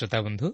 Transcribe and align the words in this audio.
ପ୍ରିୟ 0.00 0.08
ଶ୍ରୋତା 0.08 0.18
ବନ୍ଧୁ 0.22 0.48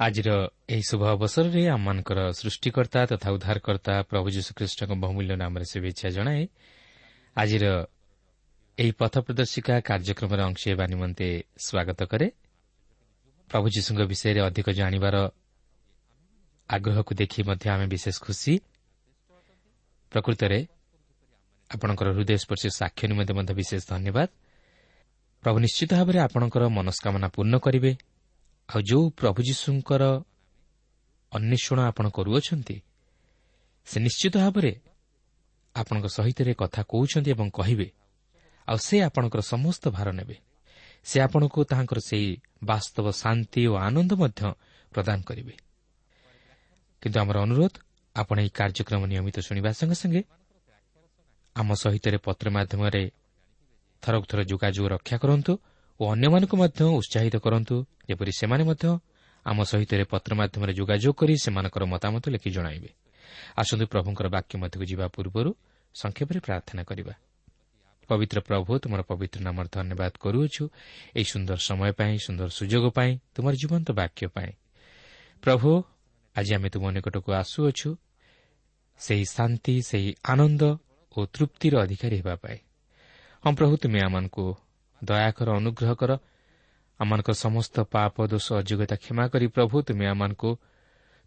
ଆଜିର 0.00 0.30
ଏହି 0.68 0.82
ଶୁଭ 0.90 1.02
ଅବସରରେ 1.06 1.62
ଆମମାନଙ୍କର 1.68 2.18
ସୃଷ୍ଟିକର୍ତ୍ତା 2.34 3.00
ତଥା 3.06 3.28
ଉଦ୍ଧାରକର୍ତ୍ତା 3.30 3.94
ପ୍ରଭୁ 4.10 4.26
ଯୀଶୁଖ୍ରୀଷ୍ଟଙ୍କ 4.30 4.92
ବହୁମୂଲ୍ୟ 4.98 5.34
ନାମରେ 5.36 5.64
ଶୁଭେଚ୍ଛା 5.64 6.08
ଜଣାଏ 6.10 6.42
ଆଜିର 7.36 7.64
ଏହି 8.78 8.92
ପଥ 8.98 9.14
ପ୍ରଦର୍ଶିକା 9.26 9.74
କାର୍ଯ୍ୟକ୍ରମରେ 9.80 10.42
ଅଂଶ 10.42 10.62
ହେବା 10.68 10.84
ନିମନ୍ତେ 10.86 11.28
ସ୍ୱାଗତ 11.58 12.00
କରେ। 12.10 12.26
ପ୍ରଭୁ 13.50 13.66
ଯୀଶୁଙ୍କ 13.70 14.00
ବିଷୟରେ 14.10 14.40
ଅଧିକ 14.40 14.66
ଜାଣିବାର 14.70 15.16
ଆଗ୍ରହକୁ 16.70 17.12
ଦେଖି 17.14 17.40
ମଧ୍ୟ 17.46 17.66
ଆମେ 17.70 17.86
ବିଶେଷ 17.86 18.16
ଖୁସି। 18.20 18.52
ପ୍ରକୃତରେ 20.12 20.66
ଆପଣଙ୍କର 21.70 22.08
ହୃଦୟସ୍ପର୍ଶୀ 22.16 22.68
ସାକ୍ଷ୍ୟ 22.70 23.04
ନିମନ୍ତେ 23.10 23.32
ମଧ୍ୟ 23.34 23.52
ବିଶେଷ 23.54 23.82
ଧନ୍ୟବାଦ। 23.90 24.28
ପ୍ରଭୁ 25.42 25.58
ନିଶ୍ଚିତ 25.60 25.90
ଭାବରେ 25.94 26.18
ଆପଣଙ୍କର 26.18 26.68
ମନସ୍କାମନା 26.68 27.28
ପୂର୍ଣ୍ଣ 27.28 27.58
କରିବେ। 27.58 27.92
ଆଉ 28.68 28.80
ଯେଉଁ 28.80 29.10
ପ୍ରଭୁ 29.10 29.40
ଯୀଶୁଙ୍କର 29.42 30.02
ଅନ୍ୱେଷଣ 31.32 31.78
ଆପଣ 31.80 32.08
କରୁଅଛନ୍ତି 32.08 32.76
ସେ 33.86 34.00
ନିଶ୍ଚିତ 34.00 34.34
ଭାବରେ 34.36 34.72
ଆପଣଙ୍କ 35.74 36.06
ସହିତ 36.06 36.38
କଥା 36.54 36.80
କହୁଛନ୍ତି 36.82 37.30
ଏବଂ 37.30 37.48
କହିବେ 37.50 37.88
ଆଉ 38.68 38.76
ସେ 38.76 38.96
ଆପଣଙ୍କର 39.02 39.40
ସମସ୍ତ 39.40 39.84
ଭାର 39.88 40.08
ନେବେ। 40.12 40.36
ସେ 41.04 41.16
ଆପଣଙ୍କୁ 41.20 41.58
ତାହାଙ୍କର 41.64 41.98
ସେହି 42.00 42.28
ବାସ୍ତବ 42.64 43.06
ଶାନ୍ତି 43.12 43.66
ଓ 43.66 43.74
ଆନନ୍ଦ 43.76 44.12
ମଧ୍ୟ 44.14 44.40
ପ୍ରଦାନ 44.92 45.18
କରିବେ। 45.20 45.54
କିନ୍ତୁ 47.02 47.20
ଆମର 47.20 47.36
ଅନୁରୋଧ 47.38 47.74
ଆପଣ 48.16 48.36
ଏହି 48.40 48.50
କାର୍ଯ୍ୟକ୍ରମ 48.50 49.02
ନିୟମିତ 49.06 49.36
ଶୁଣିବା 49.40 49.70
ସଙ୍ଗେ 49.72 49.94
ସଙ୍ଗେ 49.94 50.22
ଆମ 51.56 51.68
ସହିତ 51.74 52.04
ପତ୍ର 52.24 52.46
ମାଧ୍ୟମରେ 52.50 53.10
ଥରକୁ 54.02 54.26
ଥର 54.30 54.40
ଯୋଗାଯୋଗ 54.44 54.86
ରକ୍ଷା 54.88 55.16
କରନ୍ତୁ 55.18 55.52
ଓ 56.00 56.04
ଅନ୍ୟମାନଙ୍କୁ 56.10 56.56
ମଧ୍ୟ 56.56 56.80
ଉତ୍ସାହିତ 56.84 57.36
କରନ୍ତୁ 57.38 57.76
ଯେପରି 58.08 58.32
ସେମାନେ 58.40 58.64
ମଧ୍ୟ 58.64 58.86
ଆମ 59.46 59.58
ସହିତ 59.62 59.92
ପତ୍ର 60.10 60.30
ମାଧ୍ୟମରେ 60.34 60.72
ଯୋଗାଯୋଗ 60.72 61.14
କରି 61.14 61.34
ସେମାନଙ୍କର 61.36 61.84
ମତାମତ 61.84 62.24
ଲେଖି 62.30 62.50
ଜଣାଇବେ। 62.50 62.90
ଆସନ୍ତୁ 63.56 63.84
ପ୍ରଭୁଙ୍କର 63.86 64.26
ବାକ୍ୟ 64.28 64.54
ମଧ୍ୟକୁ 64.58 64.84
ଯିବା 64.84 65.06
ପୂର୍ବରୁ 65.08 65.50
ସଂକ୍ଷେପରେ 65.94 66.38
ପ୍ରାର୍ଥନା 66.40 66.82
କରିବା। 66.82 67.14
ପବିତ୍ର 68.08 68.38
ପ୍ରଭୁ 68.40 68.70
ତୁମର 68.78 69.00
ପବିତ୍ର 69.02 69.38
ନାମର 69.40 69.66
ଧନ୍ୟବାଦ 69.72 70.12
କରୁଅଛୁ। 70.20 70.64
ଏହି 71.16 71.24
ସୁନ୍ଦର 71.24 71.56
ସମୟ 71.56 71.92
ପାଇଁ 71.92 72.14
ସୁନ୍ଦର 72.18 72.48
ସୁଯୋଗ 72.48 72.84
ପାଇଁ 72.90 73.10
ତୁମର 73.34 73.54
ଜୀବନ୍ତ 73.54 73.88
ବାକ୍ୟ 73.92 74.26
ପାଇଁ। 74.28 74.52
ପ୍ରଭୁ 75.42 75.70
ଆଜି 76.36 76.52
ଆମେ 76.54 76.68
ତୁମ 76.70 76.84
ନିକଟକୁ 76.90 77.30
ଆସୁଅଛୁ। 77.32 77.90
ସେହି 78.98 79.24
ଶାନ୍ତି 79.24 79.74
ସେହି 79.82 80.10
ଆନନ୍ଦ 80.24 80.62
ଓ 81.16 81.18
ତୃପ୍ତିର 81.26 81.74
ଅଧିକାରୀ 81.84 82.16
ହେବା 82.16 82.34
ପାଇଁ। 82.34 82.58
ହଁ 83.44 83.52
ପ୍ରଭୁ 83.54 83.74
ତୁମେ 83.76 83.98
ଆମମାନଙ୍କୁ 84.00 84.44
ଦୟାକର 85.08 85.48
ଅନୁଗ୍ରହ 85.58 85.92
କର। 86.00 86.12
ଆମମାନଙ୍କ 87.00 87.30
ସମସ୍ତ 87.44 87.76
ପାପ 87.94 88.14
ଦୋଷ 88.32 88.46
ଅଯୋଗ୍ୟତା 88.60 88.96
କ୍ଷମା 89.02 89.24
କରି 89.32 89.46
ପ୍ରଭୁ 89.54 89.76
ତୁମେ 89.88 90.04
ଆମମାନଙ୍କୁ 90.12 90.50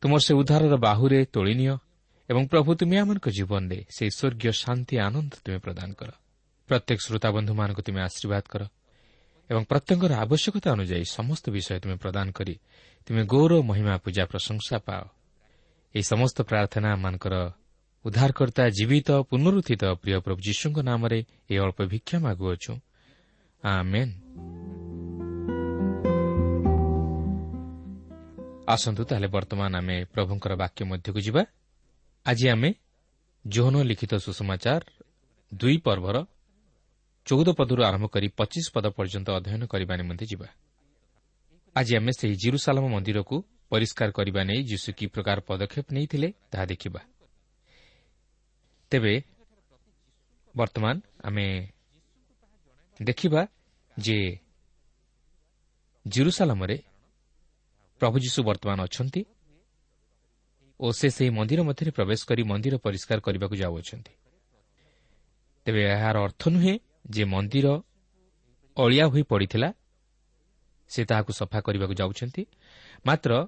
ତୁମର 0.01 0.19
ସେ 0.25 0.33
ଉଦ୍ଧାରର 0.39 0.74
ବାହୁରେ 0.88 1.19
ତୋଳିନିଅ 1.33 1.75
ଏବଂ 2.29 2.44
ପ୍ରଭୁ 2.51 2.69
ତୁମେ 2.79 2.95
ଆମମାନଙ୍କ 3.01 3.27
ଜୀବନରେ 3.38 3.79
ସେହି 3.95 4.12
ସ୍ୱର୍ଗୀୟ 4.18 4.51
ଶାନ୍ତି 4.63 4.95
ଆନନ୍ଦ 5.07 5.33
ତୁମେ 5.44 5.59
ପ୍ରଦାନ 5.65 5.89
କର। 6.00 6.09
ପ୍ରତ୍ୟେକ 6.69 7.00
ଶ୍ରୋତାବନ୍ଧୁମାନଙ୍କୁ 7.06 7.81
ତୁମେ 7.88 8.00
ଆଶୀର୍ବାଦ 8.07 8.44
କର 8.53 8.63
ଏବଂ 9.50 9.62
ପ୍ରତ୍ୟେକଙ୍କର 9.71 10.12
ଆବଶ୍ୟକତା 10.24 10.68
ଅନୁଯାୟୀ 10.75 11.06
ସମସ୍ତ 11.18 11.45
ବିଷୟ 11.56 11.79
ତୁମେ 11.83 11.95
ପ୍ରଦାନ 12.03 12.27
କରି 12.38 12.56
ତୁମେ 13.07 13.21
ଗୌର 13.31 13.51
ମହିମା 13.69 13.95
ପୂଜା 14.03 14.24
ପ୍ରଶଂସା 14.31 14.77
ପାଅ। 14.88 15.03
ଏହି 15.95 16.03
ସମସ୍ତ 16.12 16.38
ପ୍ରାର୍ଥନା 16.50 16.88
ଆମମାନଙ୍କର 16.95 17.35
ଉଦ୍ଧାରକର୍ତ୍ତା 18.06 18.63
ଜୀବିତ 18.77 19.09
ପୁନରୁତ୍ଥିତ 19.29 19.83
ପ୍ରିୟ 20.01 20.19
ପ୍ରଭୁ 20.25 20.39
ଯୀଶୁଙ୍କ 20.47 20.77
ନାମରେ 20.89 21.19
ଏହି 21.50 21.59
ଅଳ୍ପ 21.63 21.79
ଭିକ୍ଷା 21.91 22.18
ମାଗୁଅଛୁ। 22.19 22.74
ଆସନ୍ତୁ 28.68 29.04
ତାହେଲେ 29.04 29.27
ବର୍ତ୍ତମାନ 29.27 29.75
ଆମେ 29.75 30.06
ପ୍ରଭୁଙ୍କର 30.06 30.54
ବାକ୍ୟ 30.56 30.86
ମଧ୍ୟକୁ 30.86 31.19
ଯିବା। 31.19 31.45
ଆଜି 32.25 32.50
ଆମେ 32.50 32.74
ଜୋହନ 33.48 33.75
ଲିଖିତ 33.83 34.13
ସୁଷମାଚାର 34.15 34.81
ଦୁଇ 35.54 35.77
ପର୍ବର 35.77 36.25
ଚଉଦ 37.25 37.48
ପଦରୁ 37.57 37.83
ଆରମ୍ଭ 37.83 38.06
କରି 38.07 38.27
ପଚିଶ 38.27 38.65
ପଦ 38.74 38.86
ପର୍ଯ୍ୟନ୍ତ 38.88 39.30
ଅଧ୍ୟୟନ 39.30 39.65
କରିବା 39.65 39.95
ନିମନ୍ତେ 39.95 40.25
ଯିବା। 40.25 40.48
ଆଜି 41.75 41.94
ଆମେ 41.98 42.12
ସେହି 42.12 42.36
ଜିରୁସାଲାମ 42.36 42.86
ମନ୍ଦିରକୁ 42.88 43.36
ପରିଷ୍କାର 43.69 44.12
କରିବା 44.12 44.42
ନେଇ 44.44 44.62
ଯୀଶୁ 44.63 44.89
କି 44.98 45.06
ପ୍ରକାର 45.07 45.38
ପଦକ୍ଷେପ 45.39 45.86
ନେଇଥିଲେ 45.92 46.33
ତାହା 46.51 46.65
ଦେଖିବା। 46.65 47.01
ତେବେ 48.92 49.21
ବର୍ତ୍ତମାନ 50.56 50.95
ଆମେ 51.24 51.76
ଦେଖିବା 53.01 53.47
ଯେ 53.99 54.39
ଜିରୁସାଲାମରେ 56.07 56.77
ପ୍ରଭୁ 57.99 58.17
ଯୀଶୁ 58.19 58.44
ବର୍ତ୍ତମାନ 58.44 58.79
ଅଛନ୍ତି 58.83 59.21
ଓ 60.79 60.91
ସେ 60.91 61.09
ସେହି 61.09 61.29
ମନ୍ଦିର 61.29 61.61
ମଧ୍ୟରେ 61.63 61.91
ପ୍ରବେଶ 61.91 62.19
କରି 62.25 62.44
ମନ୍ଦିର 62.44 62.77
ପରିଷ୍କାର 62.77 63.19
କରିବାକୁ 63.19 63.55
ଯାଉଅଛନ୍ତି। 63.55 64.13
ତେବେ 65.65 65.81
ଏହାର 65.83 66.17
ଅର୍ଥ 66.17 66.41
ନୁହେଁ 66.49 66.79
ଯେ 67.09 67.23
ମନ୍ଦିର 67.25 67.67
ଅଳିଆ 68.77 69.05
ହୋଇ 69.07 69.23
ପଡ଼ିଥିଲା 69.23 69.73
ସେ 70.89 71.05
ତାହାକୁ 71.05 71.31
ସଫା 71.33 71.59
କରିବାକୁ 71.61 71.93
ଯାଉଛନ୍ତି 71.93 72.43
ମାତ୍ର 73.05 73.47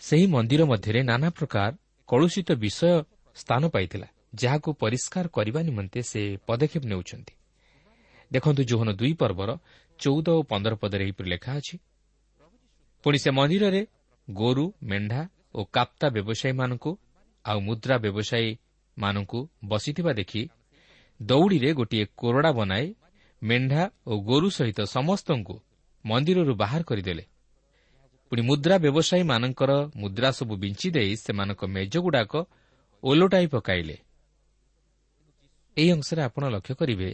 ସେହି 0.00 0.26
ମନ୍ଦିର 0.26 0.62
ମଧ୍ୟରେ 0.64 1.02
ନାନା 1.02 1.30
ପ୍ରକାର 1.30 1.70
କଳୁଷିତ 2.08 2.48
ବିଷୟ 2.52 3.04
ସ୍ଥାନ 3.36 3.62
ପାଇଥିଲା 3.68 4.08
ଯାହାକୁ 4.34 4.68
ପରିଷ୍କାର 4.72 5.26
କରିବା 5.28 5.60
ନିମନ୍ତେ 5.62 6.00
ସେ 6.02 6.36
ପଦକ୍ଷେପ 6.46 6.84
ନେଉଛନ୍ତି। 6.84 7.35
ଦେଖନ୍ତୁ 8.32 8.62
ଜୋହନ 8.62 8.88
ଦୁଇ 8.92 9.12
ପର୍ବର 9.12 9.50
ଚଉଦ 9.98 10.28
ଓ 10.28 10.42
ପନ୍ଦର 10.42 10.74
ପଦରେ 10.74 11.02
ଏହିପରି 11.04 11.28
ଲେଖା 11.30 11.52
ଅଛି। 11.56 11.76
ପୁଣି 13.04 13.18
ସେ 13.18 13.30
ମନ୍ଦିରରେ 13.30 13.86
ଗୋରୁ 14.30 14.64
ମେଣ୍ଢା 14.82 15.20
ଓ 15.54 15.60
କାପ୍ତା 15.64 16.06
ବ୍ୟବସାୟୀମାନଙ୍କୁ 16.08 16.90
ଆଉ 17.44 17.58
ମୁଦ୍ରା 17.60 17.96
ବ୍ୟବସାୟୀମାନଙ୍କୁ 17.98 19.38
ବସିଥିବା 19.64 20.12
ଦେଖି 20.12 20.42
ଦୌଡ଼ିରେ 21.22 21.70
ଗୋଟିଏ 21.72 22.04
କୋରଡ଼ା 22.16 22.50
ବନାଇ 22.52 22.86
ମେଣ୍ଢା 23.42 23.82
ଓ 24.06 24.12
ଗୋରୁ 24.20 24.48
ସହିତ 24.50 24.80
ସମସ୍ତଙ୍କୁ 24.96 25.54
ମନ୍ଦିରରୁ 26.04 26.54
ବାହାର 26.54 26.82
କରିଦେଲେ। 26.82 27.24
ପୁଣି 28.32 28.42
ମୁଦ୍ରା 28.42 28.76
ବ୍ୟବସାୟୀମାନଙ୍କର 28.78 29.72
ମୁଦ୍ରା 29.96 30.30
ସବୁ 30.30 30.54
ବିଞ୍ଚି 30.56 30.88
ଦେଇ 30.90 31.12
ସେମାନଙ୍କ 31.16 31.62
ମେଜଗୁଡ଼ାକ 31.66 32.32
ଓଲଟାଇ 33.02 33.46
ପକାଇଲେ। 33.46 33.96
ଏହି 35.76 35.90
ଅଂଶରେ 35.90 36.20
ଆପଣ 36.22 36.42
ଲକ୍ଷ୍ୟ 36.48 36.74
କରିବେ 36.74 37.08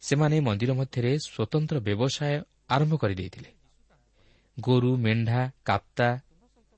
ସେମାନେ 0.00 0.40
ମନ୍ଦିର 0.40 0.72
ମଧ୍ୟରେ 0.72 1.18
ସ୍ୱତନ୍ତ୍ର 1.18 1.80
ବ୍ୟବସାୟ 1.80 2.42
ଆରମ୍ଭ 2.70 2.96
କରିଦେଇଥିଲେ। 2.96 3.50
ଗୋରୁ 4.60 4.96
ମେଣ୍ଢା 4.96 5.52
କାପ୍ତା 5.64 6.20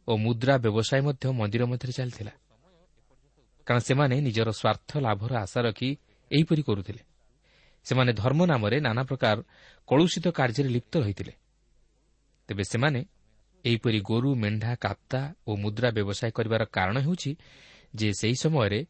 ଓ 0.08 0.16
ମୁଦ୍ରା 0.16 0.58
ବ୍ୟବସାୟ 0.58 1.00
ମଧ୍ୟ 1.00 1.32
ମନ୍ଦିର 1.32 1.64
ମଧ୍ୟରେ 1.64 1.92
ଚାଲିଥିଲା। 1.92 2.32
କାରଣ 3.66 3.80
ସେମାନେ 3.80 4.20
ନିଜର 4.20 4.50
ସ୍ୱାର୍ଥ 4.50 4.98
ଲାଭର 4.98 5.36
ଆଶା 5.36 5.60
ରଖି 5.60 5.96
ଏହିପରି 6.32 6.62
କରୁଥିଲେ। 6.62 7.02
ସେମାନେ 7.84 8.12
ଧର୍ମ 8.12 8.44
ନାମରେ 8.44 8.80
ନାନା 8.80 9.02
ପ୍ରକାର 9.02 9.42
କଳୁଷିତ 9.86 10.28
କାର୍ଯ୍ୟରେ 10.28 10.68
ଲିପ୍ତ 10.68 10.96
ରହିଥିଲେ। 10.96 11.32
ତେବେ 12.48 12.64
ସେମାନେ 12.64 13.04
ଏହିପରି 13.64 14.00
ଗୋରୁ 14.00 14.34
ମେଣ୍ଢା 14.34 14.74
କାପ୍ତା 14.74 15.34
ଓ 15.46 15.56
ମୁଦ୍ରା 15.56 15.90
ବ୍ୟବସାୟ 15.90 16.30
କରିବାର 16.30 16.64
କାରଣ 16.64 17.00
ହେଉଛି 17.00 17.36
ଯେ 17.94 18.12
ସେହି 18.12 18.34
ସମୟରେ 18.34 18.86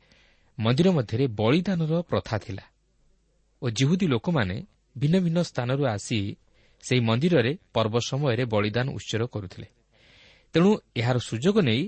ମନ୍ଦିର 0.59 0.91
ମଧ୍ୟରେ 0.91 1.27
ବଳିଦାନର 1.27 2.03
ପ୍ରଥା 2.03 2.39
ଥିଲା। 2.39 2.70
ଓ 3.63 3.71
ଜିହୁଦୀ 3.71 4.07
ଲୋକମାନେ 4.07 4.57
ଭିନ୍ନ 4.97 5.17
ଭିନ୍ନ 5.19 5.39
ସ୍ଥାନରୁ 5.43 5.83
ଆସି 5.87 6.19
ସେହି 6.85 7.01
ମନ୍ଦିରରେ 7.01 7.53
ପର୍ବ 7.75 7.95
ସମୟରେ 8.11 8.45
ବଳିଦାନ 8.45 8.87
ଉତ୍ସର୍ଗ 8.91 9.27
କରୁଥିଲେ। 9.27 9.67
ତେଣୁ 10.55 10.71
ଏହାର 10.97 11.17
ସୁଯୋଗ 11.19 11.57
ନେଇ 11.61 11.83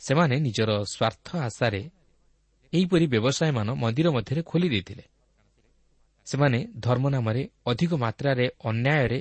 ସେମାନେ 0.00 0.36
ନିଜର 0.40 0.70
ସ୍ୱାର୍ଥ 0.94 1.28
ଆଶାରେ 1.48 1.82
ଏହିପରି 2.72 3.06
ବ୍ୟବସାୟମାନ 3.06 3.68
ମନ୍ଦିର 3.74 4.08
ମଧ୍ୟରେ 4.10 4.42
ଖୋଲି 4.42 4.68
ଦେଇଥିଲେ। 4.68 5.04
ସେମାନେ 6.26 6.58
ଧର୍ମ 6.80 7.04
ନାମରେ 7.08 7.42
ଅଧିକ 7.66 7.92
ମାତ୍ରାରେ 7.94 8.46
ଅନ୍ୟାୟରେ 8.64 9.20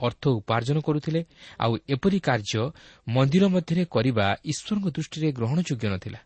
ଅର୍ଥ 0.00 0.22
ଉପାର୍ଜନ 0.28 0.78
କରୁଥିଲେ 0.80 1.20
ଆଉ 1.58 1.72
ଏପରି 1.88 2.18
କାର୍ଯ୍ୟ 2.20 2.62
ମନ୍ଦିର 3.08 3.44
ମଧ୍ୟରେ 3.48 3.82
କରିବା 3.84 4.26
ଈଶ୍ୱରଙ୍କ 4.44 4.86
ଦୃଷ୍ଟିରେ 4.96 5.28
ଗ୍ରହଣଯୋଗ୍ୟ 5.32 5.86
ନଥିଲା। 5.88 6.20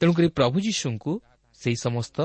ତେଣୁକରି 0.00 0.28
ପ୍ରଭୁ 0.28 0.56
ଯୀଶୁଙ୍କୁ 0.60 1.12
ସେହି 1.54 1.76
ସମସ୍ତ 1.76 2.16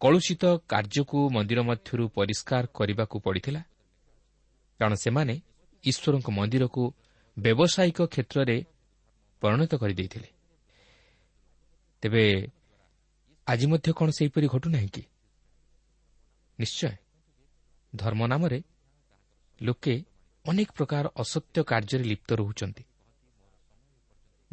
କଳୁଷିତ 0.00 0.44
କାର୍ଯ୍ୟକୁ 0.68 1.30
ମନ୍ଦିର 1.30 1.62
ମଧ୍ୟରୁ 1.62 2.08
ପରିଷ୍କାର 2.08 2.66
କରିବାକୁ 2.66 3.18
ପଡ଼ିଥିଲା। 3.20 3.62
କାରଣ 4.78 4.94
ସେମାନେ 4.94 5.40
ଈଶ୍ୱରଙ୍କ 5.84 6.30
ମନ୍ଦିରକୁ 6.30 6.82
ବ୍ୟବସାୟିକ 7.38 7.98
କ୍ଷେତ୍ରରେ 8.02 8.64
ପରିଣତ 9.40 9.74
କରିଦେଇଥିଲେ। 9.74 10.28
ତେବେ 12.02 12.48
ଆଜି 13.46 13.66
ମଧ୍ୟ 13.66 13.92
କ'ଣ 13.92 14.10
ସେହିପରି 14.10 14.46
ଘଟୁନାହିଁ 14.46 14.88
କି? 14.88 15.02
ନିଶ୍ଚୟ। 16.60 16.92
ଧର୍ମ 17.96 18.26
ନାମରେ 18.26 18.62
ଲୋକେ 19.62 20.04
ଅନେକ 20.46 20.68
ପ୍ରକାର 20.72 21.08
ଅସତ୍ୟ 21.16 21.62
କାର୍ଯ୍ୟରେ 21.62 22.04
ଲିପ୍ତ 22.04 22.32
ରହୁଛନ୍ତି। 22.32 22.84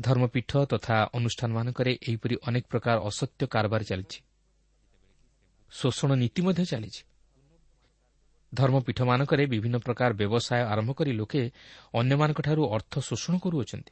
ଧର୍ମପୀଠ 0.02 0.52
ତଥା 0.66 1.10
ଅନୁଷ୍ଠାନମାନଙ୍କରେ 1.14 1.92
ଏହିପରି 2.08 2.36
ଅନେକ 2.48 2.66
ପ୍ରକାର 2.70 2.98
ଅସତ୍ୟ 3.00 3.48
କାରବାର 3.48 3.84
ଚାଲିଛି। 3.84 4.20
ଶୋଷଣ 5.72 6.14
ନୀତି 6.14 6.42
ମଧ୍ୟ 6.42 6.66
ଚାଲିଛି। 6.66 7.04
ଧର୍ମପୀଠମାନଙ୍କରେ 8.54 9.46
ବିଭିନ୍ନ 9.46 9.78
ପ୍ରକାର 9.78 10.14
ବ୍ୟବସାୟ 10.14 10.62
ଆରମ୍ଭ 10.62 10.92
କରି 10.92 11.12
ଲୋକେ 11.12 11.52
ଅନ୍ୟମାନଙ୍କଠାରୁ 11.94 12.62
ଅର୍ଥ 12.70 13.00
ଶୋଷଣ 13.00 13.38
କରୁଅଛନ୍ତି। 13.38 13.92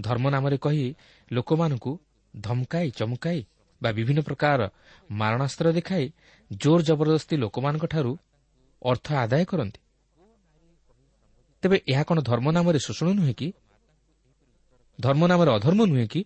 ଧର୍ମ 0.00 0.30
ନାମରେ 0.30 0.58
କହି 0.58 0.94
ଲୋକମାନଙ୍କୁ 1.32 1.98
ଧମକାଇ 2.40 2.90
ଚମକାଇ 2.90 3.46
ବା 3.82 3.92
ବିଭିନ୍ନ 3.92 4.20
ପ୍ରକାର 4.20 4.70
ମାରଣାସ୍ତ୍ର 5.10 5.72
ଦେଖାଇ 5.72 6.12
ଜୋର 6.52 6.82
ଜବରଦସ୍ତି 6.82 7.36
ଲୋକମାନଙ୍କଠାରୁ 7.36 8.16
ଅର୍ଥ 8.82 9.12
ଆଦାୟ 9.12 9.44
କରନ୍ତି। 9.44 9.80
ତେବେ 11.62 11.80
ଏହା 11.88 12.02
କ'ଣ 12.02 12.20
ଧର୍ମ 12.20 12.50
ନାମରେ 12.50 12.78
ଶୋଷଣ 12.78 13.08
ନୁହେଁ 13.12 13.34
କି? 13.34 13.52
ଧର୍ମ 15.00 15.26
ନାମରେ 15.26 15.50
ଅଧର୍ମ 15.52 15.84
ନୁହେଁ 15.84 16.08
କି? 16.08 16.24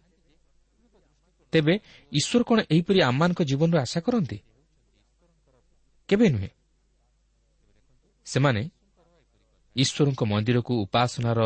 ତେବେ 1.52 1.74
ଈଶ୍ୱର 2.12 2.42
କ'ଣ 2.42 2.58
ଏହିପରି 2.70 3.00
ଆମମାନଙ୍କ 3.02 3.40
ଜୀବନରୁ 3.42 3.76
ଆଶା 3.78 4.00
କରନ୍ତି? 4.00 4.38
କେବେ 6.08 6.28
ନୁହେଁ। 6.30 6.48
ସେମାନେ 8.26 8.62
ଈଶ୍ୱରଙ୍କ 9.76 10.22
ମନ୍ଦିରକୁ 10.24 10.72
ଉପାସନାର 10.82 11.40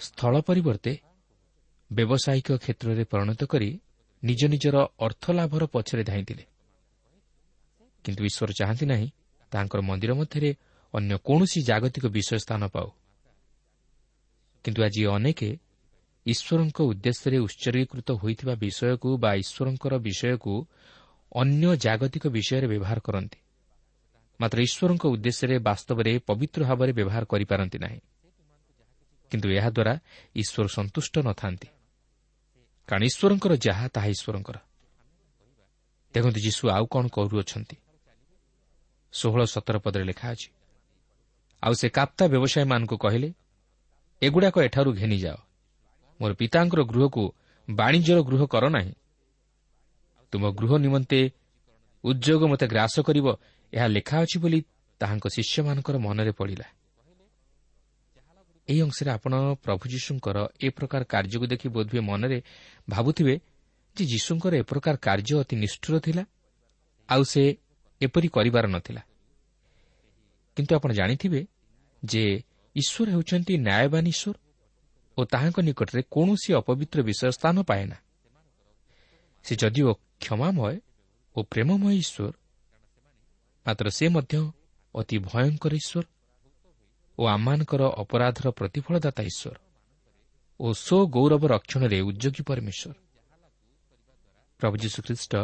ସ୍ଥଳ 0.00 0.40
ପରିବର୍ତ୍ତେ 0.40 0.92
ବ୍ୟବସାୟିକ 1.92 2.48
କ୍ଷେତ୍ରରେ 2.56 3.04
ପରିଣତ 3.04 3.44
କରି 3.44 3.80
ନିଜ 4.22 4.40
ନିଜର 4.44 4.76
ଅର୍ଥ 4.98 5.24
ଲାଭର 5.30 5.62
ପଛରେ 5.66 6.02
ଧାଇଁଥିଲେ। 6.04 6.44
କିନ୍ତୁ 8.04 8.22
ଈଶ୍ୱର 8.24 8.50
ଚାହାନ୍ତି 8.52 8.86
ନାହିଁ 8.86 9.08
ତାଙ୍କର 9.52 9.80
ମନ୍ଦିର 9.80 10.12
ମଧ୍ୟରେ 10.14 10.50
ଅନ୍ୟ 10.94 11.14
କୌଣସି 11.24 11.62
ଜାଗତିକ 11.62 12.04
ବିଷୟ 12.06 12.38
ସ୍ଥାନ 12.38 12.62
ପାଉ। 12.68 12.88
କିନ୍ତୁ 14.64 14.80
ଆଜି 14.82 15.02
ଅନେକ 15.06 15.40
ଈଶ୍ୱରଙ୍କ 16.26 16.80
ଉଦ୍ଦେଶ୍ୟରେ 16.80 17.38
ଉତ୍ସର୍ଗୀକୃତ 17.38 18.10
ହୋଇଥିବା 18.12 18.54
ବିଷୟକୁ 18.54 19.16
ବା 19.16 19.34
ଈଶ୍ୱରଙ୍କର 19.34 19.98
ବିଷୟକୁ 19.98 20.66
ଅନ୍ୟ 21.32 21.76
ଜାଗତିକ 21.76 22.26
ବିଷୟରେ 22.26 22.66
ବ୍ୟବହାର 22.66 23.00
କରନ୍ତି। 23.00 23.38
ମାତ୍ର 24.40 24.60
ଈଶ୍ୱରଙ୍କ 24.60 25.06
ଉଦ୍ଦେଶ୍ୟରେ 25.06 25.58
ବାସ୍ତବରେ 25.58 26.18
ପବିତ୍ର 26.18 26.64
ଭାବରେ 26.64 26.92
ବ୍ୟବହାର 26.92 27.24
କରିପାରନ୍ତି 27.24 27.78
ନାହିଁ। 27.78 28.00
କିନ୍ତୁ 29.30 29.48
ଏହାଦ୍ୱାରା 29.50 29.98
ଈଶ୍ୱର 30.34 30.68
ସନ୍ତୁଷ୍ଟ 30.68 31.18
ନଥାନ୍ତି। 31.18 31.68
କାରଣ 32.88 33.02
ଈଶ୍ୱରଙ୍କର 33.02 33.56
ଯାହା 33.56 33.88
ତାହା 33.88 34.06
ଈଶ୍ୱରଙ୍କର। 34.06 34.56
ଦେଖନ୍ତୁ 36.14 36.40
ଯୀଶୁ 36.40 36.70
ଆଉ 36.70 36.86
କ'ଣ 36.86 37.08
କରୁଅଛନ୍ତି। 37.08 37.76
ଷୋହଳ 39.12 39.44
ସତର 39.44 39.78
ପଦରେ 39.78 40.04
ଲେଖା 40.04 40.30
ଅଛି। 40.30 40.48
ଆଉ 41.62 41.72
ସେ 41.72 41.88
କାପ୍ତା 41.88 42.26
ବ୍ୟବସାୟୀମାନଙ୍କୁ 42.26 42.96
କହିଲେ 42.96 43.32
ଏଗୁଡ଼ାକ 44.22 44.58
ଏଠାରୁ 44.62 44.92
ଘେନିଯାଅ। 44.92 45.49
ମୋର 46.20 46.32
ପିତାଙ୍କର 46.34 46.80
ଗୃହକୁ 46.82 47.24
ବାଣିଜ୍ୟର 47.68 48.18
ଗୃହ 48.22 48.42
କର 48.46 48.64
ନାହିଁ। 48.68 48.92
ତୁମ 50.32 50.42
ଗୃହ 50.50 50.72
ନିମନ୍ତେ 50.78 51.20
ଉଦ୍ୟୋଗ 52.04 52.40
ମୋତେ 52.46 52.66
ଗ୍ରାସ 52.66 52.94
କରିବ 53.00 53.26
ଏହା 53.72 53.86
ଲେଖା 53.86 54.16
ଅଛି 54.22 54.36
ବୋଲି 54.38 54.60
ତାହାଙ୍କ 55.00 55.26
ଶିଷ୍ୟମାନଙ୍କର 55.28 55.96
ମନରେ 55.98 56.32
ପଡ଼ିଲା। 56.32 56.66
ଏହି 58.68 58.80
ଅଂଶରେ 58.82 59.10
ଆପଣ 59.10 59.32
ପ୍ରଭୁ 59.64 59.84
ଯୀଶୁଙ୍କର 59.88 60.36
ଏ 60.64 60.68
ପ୍ରକାର 60.70 61.02
କାର୍ଯ୍ୟକୁ 61.04 61.46
ଦେଖି 61.46 61.66
ବୋଧହୁଏ 61.68 62.00
ମନରେ 62.00 62.38
ଭାବୁଥିବେ 62.88 63.34
ଯେ 63.96 64.04
ଯୀଶୁଙ୍କର 64.04 64.52
ଏ 64.54 64.62
ପ୍ରକାର 64.62 64.94
କାର୍ଯ୍ୟ 64.96 65.34
ଅତି 65.42 65.54
ନିଷ୍ଠୁର 65.56 65.94
ଥିଲା 66.00 66.22
ଆଉ 67.08 67.22
ସେ 67.24 67.42
ଏପରି 68.00 68.28
କରିବାର 68.28 68.64
ନଥିଲା। 68.66 69.02
କିନ୍ତୁ 70.56 70.72
ଆପଣ 70.76 70.90
ଜାଣିଥିବେ 70.92 71.40
ଯେ 72.02 72.24
ଈଶ୍ୱର 72.76 73.08
ହେଉଛନ୍ତି 73.10 73.54
ନ୍ୟାୟବାନ 73.58 74.04
ଈଶ୍ୱର? 74.08 74.36
ଓ 75.20 75.24
ତାହାଙ୍କ 75.32 75.58
ନିକଟରେ 75.68 76.02
କୌଣସି 76.14 76.50
ଅପବିତ୍ର 76.60 76.98
ବିଷୟ 77.08 77.30
ସ୍ଥାନ 77.36 77.56
ପାଏ 77.70 77.84
ନା 77.90 77.98
ସେ 79.44 79.52
ଯଦିଓ 79.62 79.90
କ୍ଷମାମୟ 80.22 80.76
ଓ 81.36 81.38
ପ୍ରେମମୟ 81.52 81.92
ଈଶ୍ୱର 82.02 82.32
ମାତ୍ର 83.66 83.86
ସେ 83.98 84.06
ମଧ୍ୟ 84.16 84.34
ଅତି 84.94 85.16
ଭୟଙ୍କର 85.30 85.72
ଈଶ୍ୱର 85.82 86.04
ଓ 87.18 87.22
ଆମମାନଙ୍କର 87.34 87.82
ଅପରାଧର 88.02 88.46
ପ୍ରତିଫଳଦାତା 88.58 89.22
ଈଶ୍ୱର 89.30 89.56
ଓ 90.60 90.66
ସ୍ୱ 90.84 91.10
ଗୌରବ 91.14 91.42
ରକ୍ଷଣରେ 91.54 91.98
ଉଦ୍ୟୋଗୀ 92.08 92.42
ପରମେଶ୍ୱର। 92.48 92.94
ପ୍ରଭୁ 94.60 94.76
ଯୀଶୁଖ୍ରୀଷ୍ଟ 94.84 95.34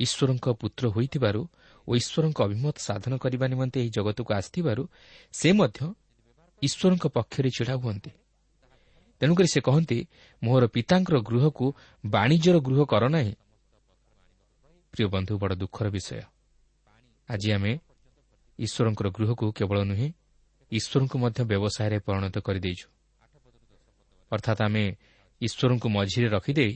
ଈଶ୍ୱରଙ୍କ 0.00 0.46
ପୁତ୍ର 0.60 0.84
ହୋଇଥିବାରୁ 0.94 1.42
ଓ 1.88 1.90
ଈଶ୍ୱରଙ୍କ 2.00 2.38
ଅଭିମତ 2.46 2.76
ସାଧନ 2.88 3.12
କରିବା 3.22 3.46
ନିମନ୍ତେ 3.52 3.78
ଏହି 3.82 3.90
ଜଗତକୁ 3.96 4.30
ଆସିଥିବାରୁ 4.38 4.82
ସେ 5.38 5.48
ମଧ୍ୟ 5.58 5.78
ଈଶ୍ୱରଙ୍କ 6.62 7.04
ପକ୍ଷରେ 7.16 7.50
ଛିଡ଼ା 7.56 7.74
ହୁଅନ୍ତି। 7.82 8.10
ତେଣୁକରି 9.22 9.48
ସେ 9.48 9.60
କହନ୍ତି 9.60 9.98
ମୋହର 10.42 10.66
ପିତାଙ୍କର 10.66 11.16
ଗୃହକୁ 11.22 11.66
ବାଣିଜ୍ୟର 12.04 12.56
ଗୃହ 12.58 12.84
କର 12.84 13.08
ନାହିଁ। 13.08 13.34
ପ୍ରିୟ 14.92 15.06
ବନ୍ଧୁ 15.08 15.38
ବଡ଼ 15.38 15.54
ଦୁଃଖର 15.54 15.86
ବିଷୟ। 15.90 16.22
ଆଜି 17.28 17.52
ଆମେ 17.52 17.78
ଈଶ୍ୱରଙ୍କର 18.58 19.08
ଗୃହକୁ 19.08 19.52
କେବଳ 19.52 19.78
ନୁହେଁ 19.84 20.08
ଈଶ୍ୱରଙ୍କୁ 20.72 21.16
ମଧ୍ୟ 21.18 21.40
ବ୍ୟବସାୟରେ 21.44 21.98
ପରିଣତ 21.98 22.36
କରିଦେଇଛୁ। 22.38 22.86
ଅର୍ଥାତ୍ 24.32 24.60
ଆମେ 24.62 24.84
ଈଶ୍ୱରଙ୍କୁ 25.40 25.88
ମଝିରେ 25.88 26.28
ରଖିଦେଇ 26.28 26.72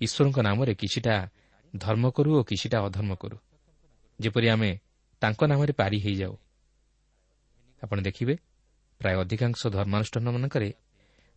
ଈଶ୍ୱରଙ୍କ 0.00 0.38
ନାମରେ 0.40 0.74
କିଛିଟା 0.74 1.14
ଧର୍ମ 1.76 2.04
କରୁ 2.10 2.30
ଓ 2.38 2.42
କିଛିଟା 2.42 2.78
ଅଧର୍ମ 2.84 3.14
କରୁ। 3.14 3.36
ଯେପରି 4.20 4.48
ଆମେ 4.48 4.70
ତାଙ୍କ 5.20 5.40
ନାମରେ 5.44 5.72
ପାରି 5.72 5.98
ହୋଇଯାଉ। 6.00 6.34
ଆପଣ 7.82 8.00
ଦେଖିବେ 8.00 8.34
ପ୍ରାୟ 9.00 9.16
ଅଧିକାଂଶ 9.20 9.60
ଧର୍ମାନୁଷ୍ଠାନମାନଙ୍କରେ 9.66 10.68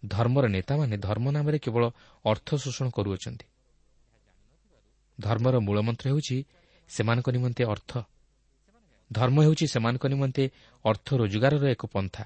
ଧର୍ମର 0.08 0.48
ନେତାମାନେ 0.48 0.98
ଧର୍ମ 0.98 1.32
ନାମରେ 1.32 1.60
କେବଳ 1.60 1.84
ଅର୍ଥ 2.26 2.56
ଶୋଷଣ 2.56 2.90
କରୁଅଛନ୍ତି। 2.90 3.46
ଧର୍ମର 5.20 5.60
ମୂଳମନ୍ତ୍ର 5.60 6.06
ହେଉଛି 6.10 6.44
ସେମାନଙ୍କ 6.90 7.30
ନିମନ୍ତେ 7.30 7.64
ଅର୍ଥ। 7.64 7.92
ଧର୍ମ 9.12 9.44
ହେଉଛି 9.44 9.66
ସେମାନଙ୍କ 9.68 10.06
ନିମନ୍ତେ 10.08 10.50
ଅର୍ଥ 10.86 11.08
ରୋଜଗାରର 11.14 11.66
ଏକ 11.68 11.86
ପନ୍ଥା। 11.86 12.24